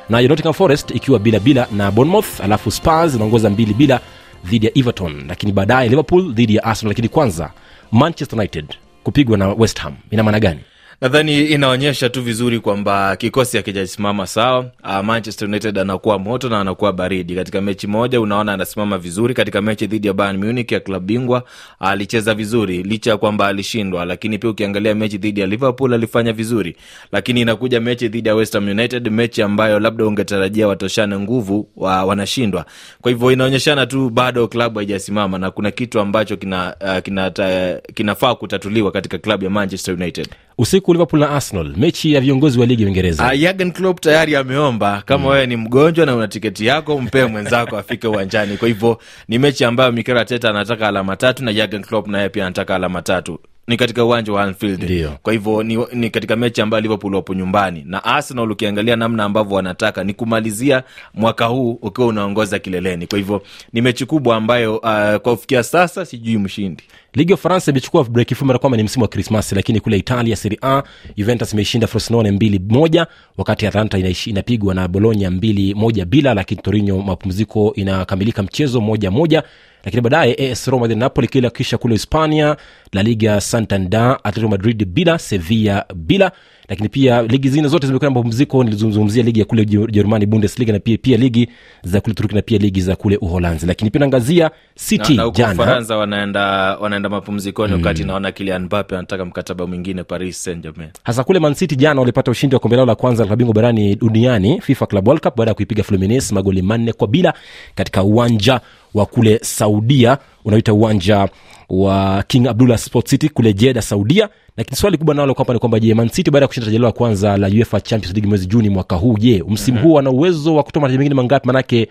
Na 0.09 0.21
nottingham 0.21 0.53
forest 0.53 0.91
ikiwa 0.91 1.19
bila 1.19 1.39
bila 1.39 1.67
na 1.71 1.91
bournemouth 1.91 2.41
alafu 2.43 2.71
spurs 2.71 3.15
inaongoza 3.15 3.49
mbili 3.49 3.73
bila 3.73 3.99
dhidi 4.45 4.65
ya 4.65 4.71
everton. 4.77 5.25
Lakini 5.27 5.51
baadaye 5.51 5.89
liverpool 5.89 6.33
dhidi 6.33 6.55
ya 6.55 6.63
arsenal 6.63 6.89
lakini 6.91 7.07
kwanza 7.09 7.51
manchester 7.91 8.39
united 8.39 8.65
kupigwa 9.03 9.37
na 9.37 9.47
west 9.47 9.79
ham. 9.79 9.93
Ina 10.11 10.23
maana 10.23 10.39
gani 10.39 10.59
nadhani 11.01 11.45
inaonyesha 11.45 12.09
tu 12.09 12.21
vizuri 12.21 12.59
kwamba 12.59 13.15
kikosi 13.15 13.57
hakijasimama 13.57 14.27
sawa. 14.27 14.59
Uh, 14.83 14.99
Manchester 15.05 15.47
United 15.47 15.77
anakuwa 15.79 16.19
moto 16.19 16.49
na 16.49 16.59
anakuwa 16.59 16.93
baridi. 16.93 17.35
Katika 17.35 17.61
mechi 17.61 17.87
moja 17.87 18.21
unaona 18.21 18.53
anasimama 18.53 18.97
vizuri, 18.97 19.33
katika 19.33 19.61
mechi 19.61 19.87
dhidi 19.87 20.07
ya 20.07 20.13
Bayern 20.13 20.37
Munich 20.45 20.71
ya 20.71 20.79
klabu 20.79 21.05
bingwa 21.05 21.43
alicheza 21.79 22.33
vizuri 22.33 22.83
licha 22.83 23.11
ya 23.11 23.17
kwamba 23.17 23.47
alishindwa, 23.47 24.05
lakini 24.05 24.37
pia 24.39 24.49
ukiangalia 24.49 24.95
mechi 24.95 25.17
dhidi 25.17 25.39
ya 25.41 25.47
Liverpool 25.47 25.93
alifanya 25.93 26.33
vizuri, 26.33 26.75
lakini 27.11 27.41
inakuja 27.41 27.79
mechi 27.81 28.07
dhidi 28.07 28.29
ya 28.29 28.35
West 28.35 28.53
Ham 28.53 28.67
United, 28.69 29.09
mechi 29.11 29.41
ambayo 29.41 29.79
labda 29.79 30.05
ungetarajia 30.05 30.67
watoshane 30.67 31.19
nguvu 31.19 31.67
wa, 31.75 32.05
wanashindwa. 32.05 32.65
Kwa 33.01 33.11
hivyo 33.11 33.31
inaonyeshana 33.31 33.85
tu 33.85 34.09
bado 34.09 34.47
klabu 34.47 34.79
haijasimama 34.79 35.37
na 35.37 35.51
kuna 35.51 35.71
kitu 35.71 35.99
ambacho 35.99 36.37
kina, 36.37 36.75
uh, 36.81 36.99
kina, 37.03 37.27
uh, 37.39 37.93
kinafaa 37.93 38.35
kutatuliwa 38.35 38.91
katika 38.91 39.17
klabu 39.17 39.43
ya 39.43 39.49
Manchester 39.49 39.93
United. 39.93 40.27
Usiku 40.57 40.93
liverpool 40.93 41.19
na 41.19 41.29
arsenal 41.29 41.73
mechi 41.77 42.13
ya 42.13 42.21
viongozi 42.21 42.59
wa 42.59 42.65
ligi 42.65 42.81
ya 42.83 42.87
uingereza 42.87 43.25
Uh, 43.25 43.39
Jurgen 43.39 43.71
Klopp 43.71 43.99
tayari 44.01 44.35
ameomba 44.35 45.01
kama 45.05 45.29
wewe 45.29 45.45
ni 45.47 45.55
mgonjwa 45.55 46.05
na 46.05 46.15
una 46.15 46.27
tiketi 46.27 46.65
yako, 46.65 47.01
mpee 47.01 47.25
mwenzako 47.25 47.77
afike 47.85 48.07
uwanjani. 48.07 48.57
Kwa 48.57 48.67
hivyo 48.67 48.99
ni 49.27 49.39
mechi 49.39 49.65
ambayo 49.65 49.91
Mikel 49.91 50.17
Arteta 50.17 50.49
anataka 50.49 50.87
alama 50.87 51.15
tatu 51.15 51.43
na 51.43 51.53
Jurgen 51.53 51.81
Klopp 51.83 52.07
naye 52.07 52.29
pia 52.29 52.45
anataka 52.45 52.75
alama 52.75 53.01
tatu 53.01 53.39
ni 53.67 53.77
katika 53.77 54.05
uwanja 54.05 54.33
wa 54.33 54.43
Anfield. 54.43 54.83
Ndiyo. 54.83 55.17
Kwa 55.23 55.33
hivyo 55.33 55.63
ni, 55.63 55.85
ni 55.93 56.09
katika 56.09 56.35
mechi 56.35 56.61
ambayo 56.61 56.81
Liverpool 56.81 57.15
wapo 57.15 57.33
nyumbani 57.33 57.83
na 57.87 58.03
Arsenal, 58.03 58.51
ukiangalia 58.51 58.95
namna 58.95 59.23
ambavyo 59.23 59.55
wanataka 59.55 60.03
ni 60.03 60.13
kumalizia 60.13 60.83
mwaka 61.13 61.45
huu 61.45 61.71
ukiwa 61.81 62.07
unaongoza 62.07 62.59
kileleni. 62.59 63.07
Kwa 63.07 63.17
hivyo 63.17 63.41
ni 63.73 63.81
mechi 63.81 64.05
kubwa 64.05 64.35
ambayo 64.35 64.75
uh, 64.77 64.81
kwa 64.83 65.19
kufikia 65.19 65.63
sasa 65.63 66.05
sijui 66.05 66.37
mshindi. 66.37 66.83
ligi 67.13 67.31
ya 67.31 67.35
ufaransa 67.35 67.71
imechukua 67.71 68.03
breki 68.03 68.35
fupi 68.35 68.59
kwamba 68.59 68.77
ni 68.77 68.83
msimu 68.83 69.03
wa 69.03 69.07
krismasi 69.09 69.55
lakini 69.55 69.79
kule 69.79 69.97
italia 69.97 70.35
serie 70.35 70.59
a 70.61 70.83
juventus 71.17 71.53
imeishinda 71.53 71.87
frosinone 71.87 72.31
mbili 72.31 72.59
moja 72.69 73.07
wakati 73.37 73.67
atlanta 73.67 73.97
inapigwa 74.25 74.73
na 74.73 74.87
bologna 74.87 75.31
mbili 75.31 75.73
moja 75.73 76.05
bila 76.05 76.33
lakini 76.33 76.61
torino 76.61 76.97
mapumziko 77.01 77.73
inakamilika 77.75 78.43
mchezo 78.43 78.81
moja 78.81 79.11
moja 79.11 79.43
lakini 79.85 80.01
baadaye 80.01 80.51
as 80.51 80.67
roma 80.67 80.87
dhidi 80.87 80.99
napoli 80.99 81.27
kila 81.27 81.49
kisha 81.49 81.77
kule 81.77 81.95
hispania 81.95 82.57
la 82.93 83.03
liga 83.03 83.41
santander 83.41 84.19
atletico 84.23 84.47
madrid 84.47 84.85
bila 84.85 85.19
sevilla 85.19 85.85
bila 85.95 86.31
lakini 86.69 86.89
pia 86.89 87.21
ligi 87.21 87.49
zingine 87.49 87.67
zote 87.67 87.87
zimekuwa 87.87 88.09
na 88.11 88.15
mapumziko. 88.15 88.63
Nilizungumzia 88.63 89.23
ligi 89.23 89.39
ya 89.39 89.45
kule 89.45 89.61
Ujer- 89.63 89.83
ujerumani 89.83 90.25
bundesliga 90.25 90.73
na 90.73 90.79
pia, 90.79 90.97
pia 90.97 91.17
ligi 91.17 91.49
za 91.83 92.01
kule 92.01 92.13
turuki 92.15 92.35
na 92.35 92.41
pia 92.41 92.57
ligi 92.57 92.81
za 92.81 92.95
kule 92.95 93.17
uholanzi. 93.17 93.65
Lakini 93.65 93.89
pia 93.91 93.99
naangazia 93.99 94.51
city 94.75 95.15
na, 95.15 95.23
na 95.25 95.29
jana. 95.31 95.53
Ufaransa 95.53 95.97
wanaenda 95.97 96.41
wanaenda 96.77 97.09
mapumzikoni 97.09 97.73
wakati 97.73 98.03
naona 98.03 98.31
Kylian 98.31 98.61
Mbappe 98.63 98.95
anataka 98.97 99.25
mkataba 99.25 99.67
mwingine 99.67 100.03
Paris 100.03 100.43
Saint 100.43 100.61
Germain. 100.61 100.89
hasa 101.03 101.23
kule 101.23 101.39
mancity 101.39 101.75
jana 101.75 101.99
walipata 101.99 102.31
ushindi 102.31 102.55
wa 102.55 102.59
kombe 102.59 102.75
lao 102.77 102.85
la 102.85 102.95
kwanza 102.95 103.23
la 103.25 103.35
klabu 103.35 103.53
barani 103.53 103.95
duniani 103.95 104.61
fifa 104.61 104.85
club 104.85 105.07
world 105.07 105.23
cup 105.23 105.37
baada 105.37 105.51
ya 105.51 105.55
kuipiga 105.55 105.83
fluminense 105.83 106.35
magoli 106.35 106.61
manne 106.61 106.93
kwa 106.93 107.07
bila 107.07 107.33
katika 107.75 108.03
uwanja 108.03 108.61
wa 108.93 109.05
kule 109.05 109.39
saudia 109.43 110.17
unaoita 110.45 110.73
uwanja 110.73 111.29
wa 111.69 112.23
king 112.27 112.47
abdullah 112.47 112.77
sport 112.77 113.07
city 113.09 113.29
kule 113.29 113.53
jeda 113.53 113.81
saudia. 113.81 114.29
Lakini 114.57 114.77
swali 114.77 114.97
kubwa 114.97 115.15
nalo 115.15 115.33
kwamba 115.33 115.53
ni 115.53 115.59
kwamba 115.59 115.79
je 115.79 115.93
mancity 115.93 116.31
baada 116.31 116.43
ya 116.43 116.47
kushinda 116.47 116.65
taji 116.65 116.77
lao 116.77 116.85
la 116.87 116.91
kwanza 116.91 117.37
la 117.37 117.47
uefa 117.47 117.81
champions 117.81 118.13
league 118.15 118.29
mwezi 118.29 118.45
juni 118.47 118.69
mwaka 118.69 118.95
huu 118.95 119.17
je 119.17 119.43
msimu 119.49 119.79
huu 119.81 119.93
wana 119.93 120.09
uwezo 120.09 120.55
wa 120.55 120.63
kutoa 120.63 120.81
mataji 120.81 120.97
mengine 120.97 121.15
mangapi? 121.15 121.47
Manake 121.47 121.87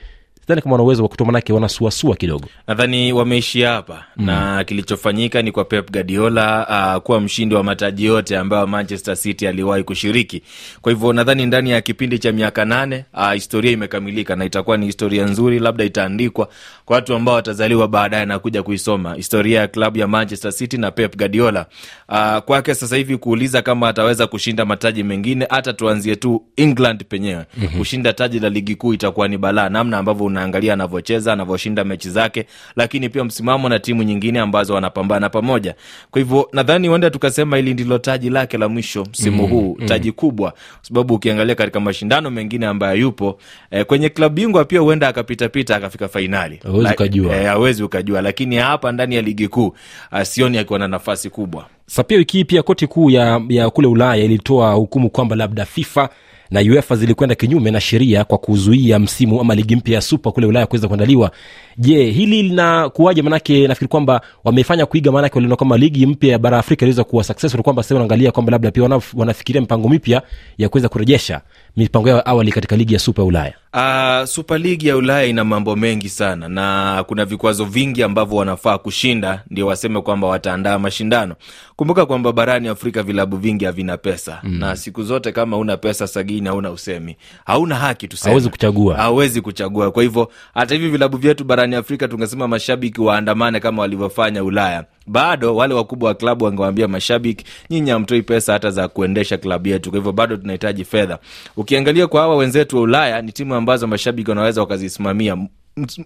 sidhani 0.47 0.63
kama 0.63 0.73
wana 0.73 0.85
uwezo 0.85 1.03
wa 1.03 1.09
kutoa 1.09 1.27
manake 1.27 1.53
wanasuasua 1.53 2.17
kidogo 2.17 2.49
Nadhani 2.69 3.13
wameishia 3.13 3.71
hapa 3.71 4.05
mm. 4.17 4.27
na 4.27 4.65
kilichofanyika 4.65 5.43
ni 5.43 5.53
kwa 5.53 5.65
Pep 5.65 5.91
Guardiola 5.93 6.67
uh, 6.97 7.03
kuwa 7.03 7.21
mshindi 7.21 7.55
wa 7.55 7.63
mataji 7.65 8.05
yote 8.05 8.39
ambayo 8.39 8.67
Manchester 8.67 9.17
City 9.17 9.47
aliwahi 9.49 9.85
kushiriki. 9.85 10.43
Kwa 10.81 10.93
hivyo 10.93 11.13
nadhani 11.13 11.47
ndani 11.47 11.71
ya 11.71 11.81
kipindi 11.81 12.19
cha 12.19 12.33
miaka 12.33 12.65
nane 12.65 13.05
uh, 13.15 13.33
historia 13.33 13.73
imekamilika 13.73 14.37
na 14.37 14.45
itakuwa 14.45 14.77
ni 14.77 14.87
historia 14.87 15.25
nzuri, 15.25 15.59
labda 15.59 15.85
itaandikwa 15.85 16.49
kwa 16.85 16.95
watu 16.97 17.15
ambao 17.15 17.35
watazaliwa 17.35 17.89
baadaye 17.89 18.25
na 18.27 18.39
kuja 18.39 18.63
kuisoma 18.63 19.15
historia 19.15 19.61
ya 19.61 19.69
klabu 19.69 19.99
ya 19.99 20.09
Manchester 20.09 20.53
City 20.53 20.77
na 20.79 20.91
Pep 20.91 21.17
Guardiola. 21.17 21.67
Uh, 22.09 22.39
kwake 22.39 22.75
sasa 22.75 22.97
hivi 22.97 23.17
kuuliza 23.17 23.63
kama 23.63 23.89
ataweza 23.89 24.27
kushinda 24.27 24.65
mataji 24.65 25.03
mengine, 25.03 25.47
hata 25.51 25.73
tuanzie 25.73 26.17
tu 26.17 26.43
England 26.57 27.05
penyewe 27.05 27.45
mm-hmm. 27.57 27.79
kushinda 27.79 28.13
taji 28.13 28.39
la 28.41 28.49
ligi 28.49 28.75
kuu 28.77 28.95
itakuwa 28.95 29.29
ni 29.29 29.39
balaa, 29.39 29.69
namna 29.69 29.99
ambavyo 29.99 30.27
unaangalia 30.35 30.73
anavyocheza 30.73 31.33
anavyoshinda 31.33 31.85
mechi 31.85 32.11
zake, 32.11 32.47
lakini 32.77 33.09
pia 33.09 33.25
msimamo 33.25 33.69
na 33.69 33.79
timu 33.79 34.03
nyingine 34.03 34.39
ambazo 34.41 34.75
wanapambana 34.75 35.31
pamoja. 35.31 35.75
Kwa 36.11 36.19
hivyo 36.21 36.49
nadhani 36.53 36.89
huenda 36.89 37.11
tukasema 37.11 37.57
hili 37.57 37.75
ndilo 37.75 37.99
taji 37.99 38.31
lake 38.31 38.59
la 38.59 38.69
mwisho 38.69 39.07
msimu 39.11 39.43
mm, 39.43 39.51
huu 39.51 39.77
mm. 39.81 39.87
taji 39.87 40.13
kubwa, 40.13 40.51
kwa 40.51 40.61
sababu 40.83 41.15
ukiangalia 41.15 41.55
katika 41.55 41.81
mashindano 41.81 42.31
mengine 42.31 42.67
ambayo 42.67 42.97
yupo 43.01 43.39
eh, 43.71 43.85
kwenye 43.87 44.09
klabu 44.09 44.35
bingwa 44.35 44.65
pia 44.65 44.81
huenda 44.81 45.09
akapitapita 45.09 45.77
akafika 45.77 46.09
fainali, 46.09 46.61
ukajua. 46.93 47.37
eh, 47.37 47.85
ukajua, 47.85 48.23
lakini 48.23 48.57
hapa 48.57 48.93
ndani 48.93 49.15
ya 49.15 49.23
ligi 49.23 49.49
kuu 49.49 49.67
uh, 50.13 50.23
sioni 50.23 50.59
akiwa 50.59 50.79
na 50.79 50.89
nafasi 50.89 51.31
kubwa. 51.31 51.67
sa 51.87 52.03
pia 52.05 52.19
wiki 52.19 52.37
hii 52.37 52.45
pia 52.45 52.63
koti 52.63 52.87
kuu 52.87 53.11
ya, 53.11 53.41
ya 53.49 53.71
kule 53.71 53.87
ulaya 53.89 54.25
ilitoa 54.25 54.73
hukumu 54.73 55.11
kwamba 55.11 55.37
labda 55.37 55.65
fifa 55.65 56.09
na 56.55 56.61
uefa 56.61 56.97
zilikwenda 56.97 57.35
kinyume 57.35 57.71
na 57.71 57.81
sheria 57.81 58.25
kwa 58.25 58.39
kuzuia 58.39 58.99
msimu 58.99 59.41
ama 59.41 59.55
ligi 59.55 59.77
mpya 59.77 59.95
ya 59.95 60.01
supa 60.01 60.33
kule 60.33 60.47
ulaya 60.47 60.67
kuweza 60.67 60.89
kuandaliwa. 60.89 61.31
Je 61.79 62.05
hili 62.11 62.43
linakuwaje? 62.43 63.23
Manake 63.23 63.69
nafikiri 63.69 63.89
kwamba 63.89 64.21
wamefanya 64.45 64.87
kuiga 64.87 65.13
maanake 65.13 65.35
waliona 65.35 65.57
kwamba 65.57 65.77
ligi 65.77 66.07
mpya 66.07 66.31
ya 66.33 66.39
bara 66.39 66.59
afrika 66.59 66.85
iliweza 66.85 67.05
kuwa 67.05 67.25
successful 67.25 67.63
kwamba 67.63 67.83
sasa 67.83 67.95
wanaangalia 67.95 68.33
kwamba 68.33 68.51
labda 68.53 68.71
pia 68.71 68.83
wana, 68.83 69.01
wanafikiria 69.15 69.61
mipango 69.61 69.89
mipya 69.89 70.23
ya 70.59 70.69
kuweza 70.69 70.89
kurejesha 70.89 71.41
mipango 71.77 72.09
yao 72.09 72.23
awali 72.25 72.53
katika 72.53 72.77
ligi 72.77 72.95
ya 72.95 73.01
supa 73.01 73.23
ya 73.23 73.27
ulaya 73.29 73.55
Uh, 73.77 74.25
Super 74.25 74.59
League 74.61 74.89
ya 74.89 74.97
Ulaya 74.97 75.25
ina 75.27 75.45
mambo 75.45 75.77
mengi 75.77 76.09
sana 76.09 76.49
na 76.49 77.05
kuna 77.09 77.25
vikwazo 77.25 77.65
vingi 77.65 78.03
ambavyo 78.03 78.37
wanafaa 78.37 78.79
kushinda 78.79 79.43
ndio 79.51 79.67
waseme 79.67 80.01
kwamba 80.01 80.27
wataandaa 80.29 80.79
mashindano. 80.79 81.35
Kumbuka 81.77 82.07
kwamba 82.07 82.33
barani 82.33 82.69
Afrika 82.69 83.03
vilabu 83.03 83.37
vingi 83.37 83.65
havina 83.65 83.97
pesa 83.97 84.41
mm. 84.43 84.59
na 84.59 84.77
siku 84.77 85.03
zote 85.03 85.33
kama 85.33 85.57
una 85.57 85.77
pesa 85.77 86.07
sagini, 86.07 86.49
hauna 86.49 86.71
usemi, 86.71 87.17
hauna 87.47 87.75
haki 87.75 88.09
tuseme, 88.09 88.31
hawezi 88.31 88.49
kuchagua. 88.49 88.97
hawezi 88.97 89.41
kuchagua. 89.41 89.91
Kwa 89.91 90.03
hivyo 90.03 90.31
hata 90.55 90.75
hivi 90.75 90.89
vilabu 90.89 91.17
vyetu 91.17 91.45
barani 91.45 91.75
Afrika 91.77 92.09
tungesema 92.09 92.49
mashabiki 92.49 93.01
waandamane 93.01 93.61
kama 93.61 93.83
walivyofanya 93.83 94.45
Ulaya, 94.45 94.85
bado 95.07 95.57
wale 95.57 95.75
wakubwa 95.75 96.09
wa 96.09 96.15
klabu 96.15 96.45
wangewaambia 96.45 96.89
mashabiki, 96.89 97.45
nyinyi 97.71 97.91
hamtoi 97.91 98.23
pesa 98.23 98.53
hata 98.53 98.71
za 98.71 98.89
kuendesha 98.89 99.37
klabu 99.39 99.69
yetu, 99.69 99.91
kwa 99.91 99.99
hivyo 99.99 100.13
bado 100.13 100.37
tunahitaji 100.37 100.85
fedha. 100.85 101.19
Ukiangalia 101.57 102.07
kwa 102.07 102.21
hawa 102.21 102.37
wenzetu 102.37 102.77
wa 102.77 102.83
Ulaya 102.83 103.23
ni 103.23 103.33
timu 103.33 103.55
ambazo 103.55 103.87
mashabiki 103.87 104.31
wanaweza 104.31 104.61
wakazisimamia 104.61 105.37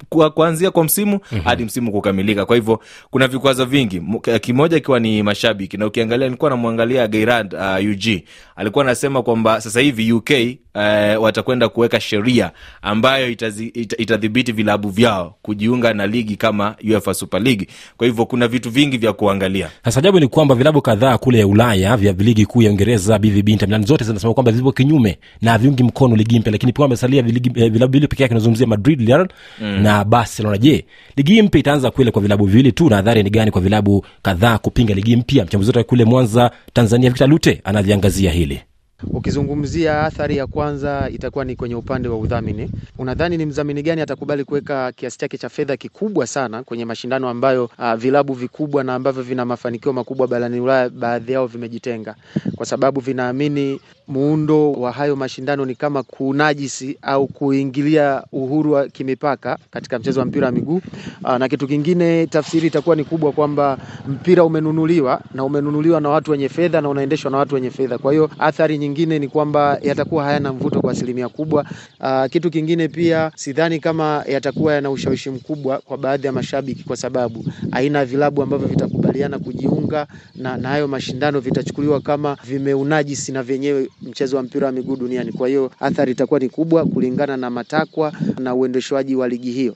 kwa 0.09 0.31
kuanzia 0.31 0.71
kwa 0.71 0.85
msimu 0.85 1.13
mm-hmm. 1.13 1.41
hadi 1.41 1.65
msimu 1.65 1.93
kukamilika. 1.93 2.47
Kwa 2.47 2.57
hivyo 2.57 2.81
kuna 3.11 3.29
vikwazo 3.29 3.65
vingi, 3.65 4.03
kimoja 4.41 4.77
ikiwa 4.77 5.01
ni 5.01 5.23
mashabiki, 5.23 5.77
na 5.77 5.87
ukiangalia, 5.87 6.27
nilikuwa 6.27 6.51
namwangalia 6.51 7.09
Geirand 7.09 7.55
uh, 7.55 7.91
UG 7.91 8.23
alikuwa 8.57 8.85
anasema 8.85 9.23
kwamba 9.23 9.61
sasa 9.61 9.81
hivi 9.81 10.13
UK 10.13 10.31
uh, 10.75 11.23
watakwenda 11.23 11.69
kuweka 11.69 12.01
sheria 12.01 12.51
ambayo 12.83 13.31
itazi- 13.31 13.71
it, 13.75 13.95
itadhibiti 14.01 14.53
vilabu 14.53 14.89
vyao 14.89 15.35
kujiunga 15.43 15.95
na 15.95 16.07
ligi 16.07 16.37
kama 16.37 16.75
UEFA 16.91 17.15
Super 17.15 17.43
League. 17.43 17.67
Kwa 17.97 18.07
hivyo 18.07 18.27
kuna 18.27 18.49
vitu 18.49 18.71
vingi 18.71 18.99
vya 18.99 19.13
kuangalia. 19.13 19.71
sasa 19.85 19.99
ajabu 20.01 20.21
ni 20.21 20.29
kwamba 20.29 20.55
vilabu 20.55 20.83
kadhaa 20.83 21.19
kule 21.19 21.45
ulaya 21.45 21.97
vya 21.97 22.13
ligi 22.13 22.47
kuu 22.47 22.63
ya 22.63 22.71
uingereza 22.71 23.19
bvb 23.19 23.49
Inter 23.49 23.69
Milan 23.69 23.85
zote 23.87 24.05
zinasema 24.05 24.35
kwamba 24.35 24.53
vipo 24.53 24.73
kinyume 24.73 25.19
na 25.43 25.59
viungi 25.59 25.83
mkono 25.83 26.17
ligi 26.17 26.39
mpya 26.41 26.53
lakini 26.53 26.73
pia 26.73 26.83
wamesalia 26.83 27.25
eh, 27.27 27.73
vilabu 27.73 27.93
viwili 27.93 28.09
peke 28.09 28.23
yake 28.23 28.35
nazungumzia 28.35 28.67
madrid 28.67 29.09
Real 29.09 29.29
mm. 29.61 29.83
na 29.83 30.05
barcelona. 30.05 30.59
Je 30.59 30.85
ligi 31.17 31.43
mpya 31.43 31.61
itaanza 31.61 31.91
kwele 31.91 32.11
kwa 32.11 32.23
vilabu 32.23 32.45
viwili 32.47 32.73
tu 32.73 32.91
na 32.91 32.99
adhari 32.99 33.23
ni 33.23 33.31
gani 33.31 33.51
kwa 33.51 33.61
vilabu 33.61 34.05
kadhaa 34.23 34.59
kupinga 34.59 34.95
ligi 34.95 35.17
mpya? 35.17 35.45
Mchambuzi 35.45 35.71
wetu 35.77 35.89
kule 35.89 36.05
mwanza 36.05 36.51
tanzania 36.73 37.11
victor 37.11 37.29
lute 37.29 37.61
anaviangazia 37.65 38.31
hili 38.33 38.61
Ukizungumzia 39.07 40.03
athari 40.05 40.37
ya 40.37 40.47
kwanza 40.47 41.11
itakuwa 41.13 41.45
ni 41.45 41.57
kwenye 41.57 41.75
upande 41.75 42.09
wa 42.09 42.19
udhamini. 42.19 42.71
Unadhani 42.99 43.37
ni 43.37 43.47
mdhamini 43.47 43.83
gani 43.83 44.01
atakubali 44.01 44.45
kuweka 44.45 44.93
kiasi 44.93 45.19
chake 45.19 45.39
cha 45.39 45.49
fedha 45.49 45.77
kikubwa 45.77 46.27
sana 46.27 46.63
kwenye 46.63 46.85
mashindano 46.85 47.29
ambayo 47.29 47.65
uh, 47.79 47.95
vilabu 47.95 48.33
vikubwa 48.35 48.85
na 48.85 48.95
ambavyo 48.95 49.23
vina 49.23 49.45
mafanikio 49.45 49.93
makubwa 49.93 50.27
barani 50.29 50.61
Ulaya 50.61 50.89
baadhi 50.91 51.33
yao 51.33 51.47
vimejitenga, 51.47 52.15
kwa 52.57 52.67
sababu 52.67 53.01
vinaamini 53.01 53.81
muundo 54.09 54.73
wa 54.73 54.93
hayo 54.93 55.17
mashindano 55.17 55.65
ni 55.65 55.75
kama 55.75 56.03
kunajisi 56.03 56.99
au 57.03 57.27
kuingilia 57.27 58.23
uhuru 58.33 58.73
wa 58.73 58.89
kimipaka 58.89 59.59
katika 59.71 59.99
mchezo 59.99 60.21
wa 60.21 60.27
mpira 60.27 60.47
wa 60.47 60.53
miguu. 60.53 60.81
Uh, 61.25 61.37
na 61.37 61.49
kitu 61.49 61.67
kingine, 61.69 62.27
tafsiri 62.27 62.67
itakuwa 62.67 62.97
ni 62.97 63.05
kubwa 63.05 63.33
kwamba 63.33 63.79
mpira 64.09 64.45
umenunuliwa 64.45 65.21
na 65.35 65.45
umenunuliwa 65.45 66.01
na 66.01 66.09
watu 66.09 66.31
wenye 66.31 66.49
fedha 66.49 66.81
na 66.81 66.89
unaendeshwa 66.89 67.31
na 67.31 67.39
watu 67.39 67.55
wenye 67.55 67.71
fedha. 67.71 67.99
Kwa 67.99 68.13
hiyo 68.13 68.31
athari 68.39 68.79
nyingine 68.89 69.19
ni 69.19 69.29
kwamba 69.29 69.79
yatakuwa 69.83 70.25
hayana 70.25 70.53
mvuto 70.53 70.81
kwa 70.81 70.93
asilimia 70.93 71.29
kubwa. 71.29 71.65
Aa, 72.01 72.29
kitu 72.29 72.51
kingine 72.51 72.89
pia 72.89 73.33
sidhani 73.37 73.81
kama 73.81 74.25
yatakuwa 74.29 74.75
yana 74.75 74.91
ushawishi 74.91 75.31
mkubwa 75.31 75.79
kwa 75.79 75.99
baadhi 75.99 76.27
ya 76.27 76.33
mashabiki, 76.33 76.85
kwa 76.85 76.97
sababu 76.97 77.45
aina 77.73 77.99
ya 77.99 78.05
vilabu 78.05 78.43
ambavyo 78.43 78.69
vitakubaliana 78.69 79.39
kujiunga 79.39 80.07
na, 80.37 80.57
na 80.57 80.69
hayo 80.69 80.89
mashindano 80.89 81.41
vitachukuliwa 81.41 82.01
kama 82.01 82.37
vimeunajisi 82.45 83.33
na 83.33 83.43
vyenyewe 83.43 83.89
mchezo 84.03 84.37
wa 84.37 84.43
mpira 84.43 84.67
wa 84.67 84.73
miguu 84.73 84.97
duniani. 84.97 85.33
Kwa 85.33 85.49
hiyo 85.49 85.71
athari 85.81 86.13
itakuwa 86.13 86.41
ni 86.41 86.49
kubwa 86.49 86.85
kulingana 86.87 87.37
na 87.37 87.51
matakwa 87.51 88.13
na 88.39 88.55
uendeshwaji 88.55 89.15
wa 89.17 89.29
ligi 89.29 89.51
hiyo. 89.51 89.75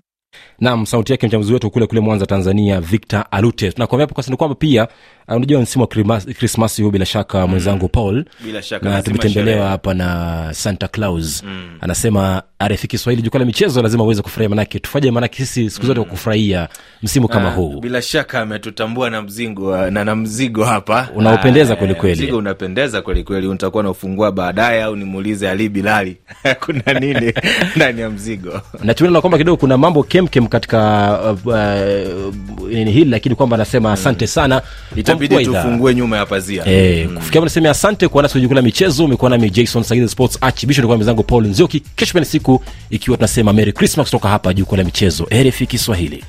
Nam 0.60 0.86
sauti 0.86 1.12
yake 1.12 1.26
mchambuzi 1.26 1.52
wetu 1.52 1.70
kule 1.70 1.86
kule 1.86 2.00
mwanza 2.00 2.26
tanzania 2.26 2.80
victor 2.80 3.24
alute. 3.30 3.72
Tunakuambia 3.72 4.06
hapo 4.08 4.30
ni 4.30 4.36
kwamba 4.36 4.54
pia 4.54 4.88
uh, 5.28 5.36
unajua 5.36 5.56
ni 5.58 5.62
msimu 5.62 5.82
wa 5.84 6.20
krismasi 6.34 6.82
huu 6.82 6.90
bila 6.90 7.06
shaka 7.06 7.46
mwenzangu 7.46 7.88
paul. 7.88 8.24
Bila 8.44 8.62
shaka, 8.62 8.88
na 8.90 9.02
tumetembelewa 9.02 9.68
hapa 9.68 9.94
na 9.94 10.48
santa 10.54 10.88
claus. 10.88 11.42
Mm. 11.42 11.76
anasema 11.80 12.42
rfi 12.68 12.88
kiswahili 12.88 13.22
jukwaa 13.22 13.38
la 13.38 13.44
michezo 13.44 13.82
lazima 13.82 14.04
uweze 14.04 14.22
kufurahia 14.22 14.48
manake 14.48 14.78
tufanye 14.78 15.10
manake 15.10 15.36
sisi 15.44 15.70
siku 15.70 15.86
zote 15.86 16.00
mm. 16.00 16.06
kufurahia 16.06 16.68
msimu 17.02 17.28
kama 17.28 17.48
Ah, 17.48 17.54
huu. 17.54 17.80
bila 17.80 18.02
shaka 18.02 18.40
ametutambua 18.40 19.10
na 19.10 19.22
mzigo 19.22 19.90
na 19.90 20.04
na 20.04 20.16
mzigo 20.16 20.64
hapa. 20.64 21.08
Unaopendeza 21.14 21.72
Ah, 21.72 21.76
kweli 21.76 21.94
kweli. 21.94 22.22
mzigo 22.22 22.36
unapendeza 22.38 23.02
kweli 23.02 23.24
kweli. 23.24 23.46
Utakuwa 23.46 23.82
naufungua 23.82 24.32
baadaye 24.32 24.82
au 24.82 24.96
nimuulize 24.96 25.50
ali 25.50 25.68
bilali. 25.68 26.16
Kuna 26.66 27.00
nini? 27.00 27.32
Ndani 27.76 28.00
ya 28.00 28.10
mzigo? 28.10 28.60
Na 28.84 28.94
tunaona 28.94 29.20
kwamba 29.20 29.38
kidogo 29.38 29.56
kuna 29.56 29.78
mambo 29.78 30.02
kemkem 30.22 30.46
katika 30.46 31.20
uh, 31.32 31.46
uh, 31.46 32.68
nini 32.68 32.92
hili 32.92 33.10
lakini 33.10 33.34
kwamba 33.34 33.54
anasema 33.56 33.92
asante 33.92 34.26
sana. 34.26 34.62
Itabidi 34.96 35.44
tufungue 35.46 35.94
nyuma 35.94 36.16
ya 36.16 36.26
pazia. 36.26 36.66
Eh, 36.66 37.06
kufikia 37.08 37.32
hapo 37.40 37.44
nasema 37.44 37.70
asante 37.70 38.08
kwa 38.08 38.22
nasi 38.22 38.40
la 38.40 38.62
michezo. 38.62 39.04
Umekuwa 39.04 39.30
nami 39.30 39.50
jason 39.50 39.82
sagiza 39.82 40.08
sports 40.08 40.38
archbishop 40.40 40.86
kwa 40.86 40.96
mwenzangu 40.96 41.22
paul 41.22 41.46
nzioki. 41.46 41.80
Kesho 41.96 42.18
ni 42.18 42.24
siku 42.24 42.62
ikiwa 42.90 43.16
tunasema 43.16 43.52
merry 43.52 43.72
christmas 43.72 44.06
kutoka 44.06 44.28
hapa 44.28 44.54
jukwaa 44.54 44.76
la 44.78 44.84
michezo 44.84 45.26
rfi 45.48 45.66
kiswahili. 45.66 46.24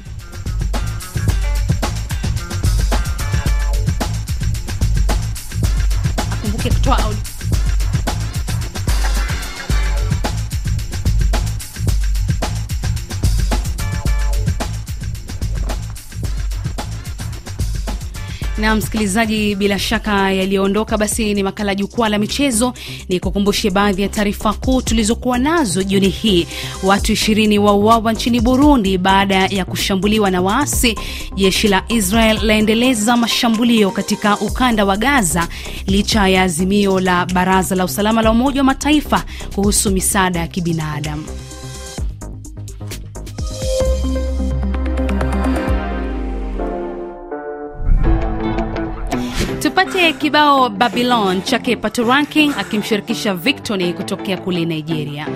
Kumbuke 6.41 6.69
kutoa 6.69 6.97
audio. 7.03 7.32
Na 18.63 18.75
msikilizaji 18.75 19.55
bila 19.55 19.79
shaka 19.79 20.31
yaliyoondoka 20.31 20.97
basi 20.97 21.33
ni 21.33 21.43
makala 21.43 21.75
jukwaa 21.75 22.09
la 22.09 22.17
michezo. 22.17 22.73
Ni 23.09 23.19
kukumbushe 23.19 23.69
baadhi 23.69 24.01
ya 24.01 24.09
taarifa 24.09 24.53
kuu 24.53 24.81
tulizokuwa 24.81 25.37
nazo 25.37 25.83
jioni 25.83 26.09
hii. 26.09 26.47
Watu 26.83 27.11
ishirini 27.11 27.59
wauawa 27.59 28.13
nchini 28.13 28.41
burundi 28.41 28.97
baada 28.97 29.35
ya 29.35 29.65
kushambuliwa 29.65 30.31
na 30.31 30.41
waasi. 30.41 30.95
Jeshi 31.35 31.67
la 31.67 31.83
israel 31.87 32.39
laendeleza 32.43 33.17
mashambulio 33.17 33.91
katika 33.91 34.39
ukanda 34.39 34.85
wa 34.85 34.97
gaza 34.97 35.47
licha 35.87 36.27
ya 36.27 36.43
azimio 36.43 36.99
la 36.99 37.25
baraza 37.25 37.75
la 37.75 37.85
usalama 37.85 38.21
la 38.21 38.31
umoja 38.31 38.59
wa 38.59 38.65
mataifa 38.65 39.23
kuhusu 39.55 39.91
misaada 39.91 40.39
ya 40.39 40.47
kibinadamu 40.47 41.23
tupate 49.85 50.13
kibao 50.13 50.69
babylon 50.69 51.41
chake 51.41 51.75
pato 51.75 52.03
ranking 52.03 52.53
akimshirikisha 52.57 53.33
victony 53.35 53.93
kutokea 53.93 54.37
kule 54.37 54.65
nigeria 54.65 55.27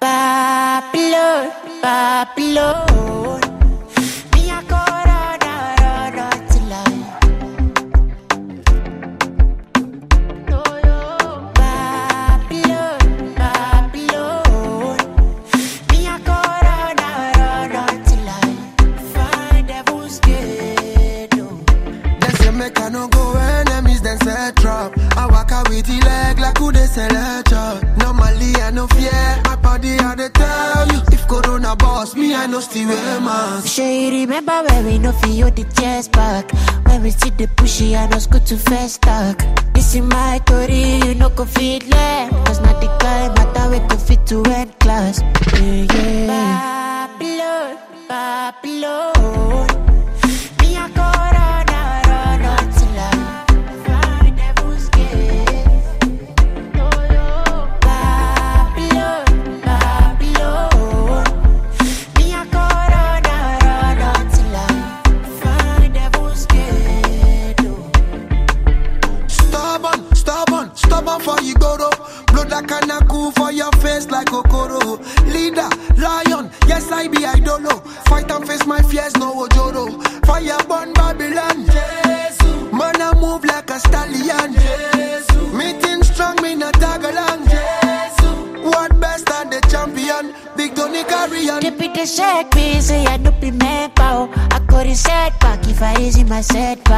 Babylon, 0.00 1.50
Babylon. 1.82 3.11
No 32.52 32.60
still 32.60 32.86
wear 32.86 33.20
mask. 33.20 33.66
Sure 33.66 33.88
you 33.88 34.10
remember 34.10 34.62
when 34.68 34.84
we 34.84 34.98
no 34.98 35.12
feel 35.12 35.50
the 35.50 35.64
chest 35.80 36.12
back? 36.12 36.52
When 36.86 37.02
we 37.02 37.10
see 37.10 37.30
the 37.30 37.46
pushy 37.56 37.94
and 37.94 38.12
us 38.14 38.26
go 38.26 38.38
to 38.38 38.56
first 38.58 39.00
talk. 39.00 39.38
This 39.72 39.94
is 39.94 40.02
my 40.02 40.38
story, 40.44 41.00
you 41.04 41.14
no 41.14 41.30
go 41.30 41.46
fit 41.46 41.88
learn. 41.88 42.30
Cause 42.44 42.60
not 42.60 42.78
the 42.82 42.88
kind 43.00 43.34
matter 43.34 43.70
we 43.70 43.78
go 43.88 43.96
fit 43.96 44.26
to 44.26 44.44
end 44.52 44.78
class. 44.80 45.22
Yeah, 45.54 45.86
yeah. 45.94 47.08
Babylon, 47.08 47.78
Babylon 48.06 49.91
Blood 72.82 73.00
that 73.00 73.08
cool 73.08 73.30
for 73.32 73.52
your 73.52 73.70
face 73.72 74.10
like 74.10 74.26
Okoro. 74.28 74.98
Leader, 75.32 75.68
lion, 76.00 76.50
yes 76.66 76.90
I 76.90 77.06
be 77.06 77.18
idolo. 77.18 77.84
Fight 78.08 78.30
and 78.30 78.46
face 78.46 78.66
my 78.66 78.82
fears, 78.82 79.14
no 79.16 79.46
ojoro. 79.46 79.86
Fire 80.26 80.58
burn 80.68 80.92
Babylon. 80.92 81.66
Jesus. 81.66 82.72
Man 82.72 83.00
I 83.00 83.14
move 83.20 83.44
like 83.44 83.70
a 83.70 83.78
stallion. 83.78 84.52
Meeting 85.56 86.02
strong, 86.02 86.42
me 86.42 86.54
not 86.56 86.74
tag 86.74 87.04
along. 87.04 87.46
What 88.64 88.98
best 89.00 89.30
and 89.30 89.52
the 89.52 89.60
champion? 89.70 90.34
Big 90.56 90.74
Tony 90.74 91.04
carry 91.04 91.48
on. 91.50 91.62
They 91.62 91.70
the 91.70 92.06
shake 92.06 92.54
me, 92.54 92.80
say 92.80 93.06
I 93.06 93.16
no 93.18 93.30
be 93.32 93.50
man 93.50 93.90
pow. 93.90 94.28
I 94.50 94.58
got 94.66 94.86
it 94.86 94.96
set 94.96 95.38
back 95.40 95.66
if 95.68 95.80
I 95.82 96.00
easy 96.00 96.24
my 96.24 96.40
setback. 96.40 96.91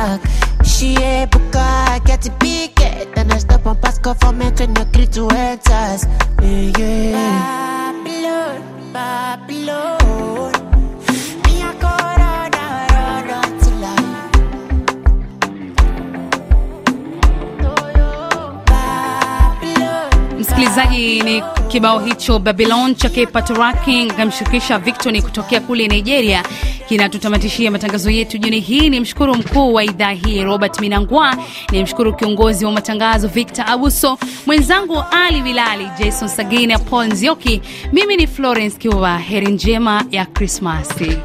Hicho 22.04 22.38
babylon 22.38 22.94
chake 22.94 23.26
patoraki 23.26 24.06
kamshirikisha 24.06 24.78
victoni 24.78 25.22
kutokea 25.22 25.60
kule 25.60 25.88
nigeria. 25.88 26.42
Kinatutamatishia 26.88 27.70
matangazo 27.70 28.10
yetu 28.10 28.38
jioni 28.38 28.60
hii. 28.60 28.90
Ni 28.90 29.00
mshukuru 29.00 29.34
mkuu 29.34 29.74
wa 29.74 29.84
idhaa 29.84 30.10
hii 30.10 30.42
robert 30.42 30.80
minangwa. 30.80 31.36
Ni 31.72 31.82
mshukuru 31.82 32.16
kiongozi 32.16 32.64
wa 32.64 32.72
matangazo 32.72 33.28
victor 33.28 33.64
abuso. 33.68 34.18
Mwenzangu 34.46 35.04
ali 35.10 35.42
bilali 35.42 35.88
jason 35.98 36.28
sagina 36.28 36.78
paul 36.78 37.06
nzioki. 37.06 37.60
Mimi 37.92 38.16
ni 38.16 38.26
florence 38.26 38.78
kiuva. 38.78 39.18
Heri 39.18 39.46
njema 39.46 40.04
ya 40.10 40.26
krismasi 40.26 41.16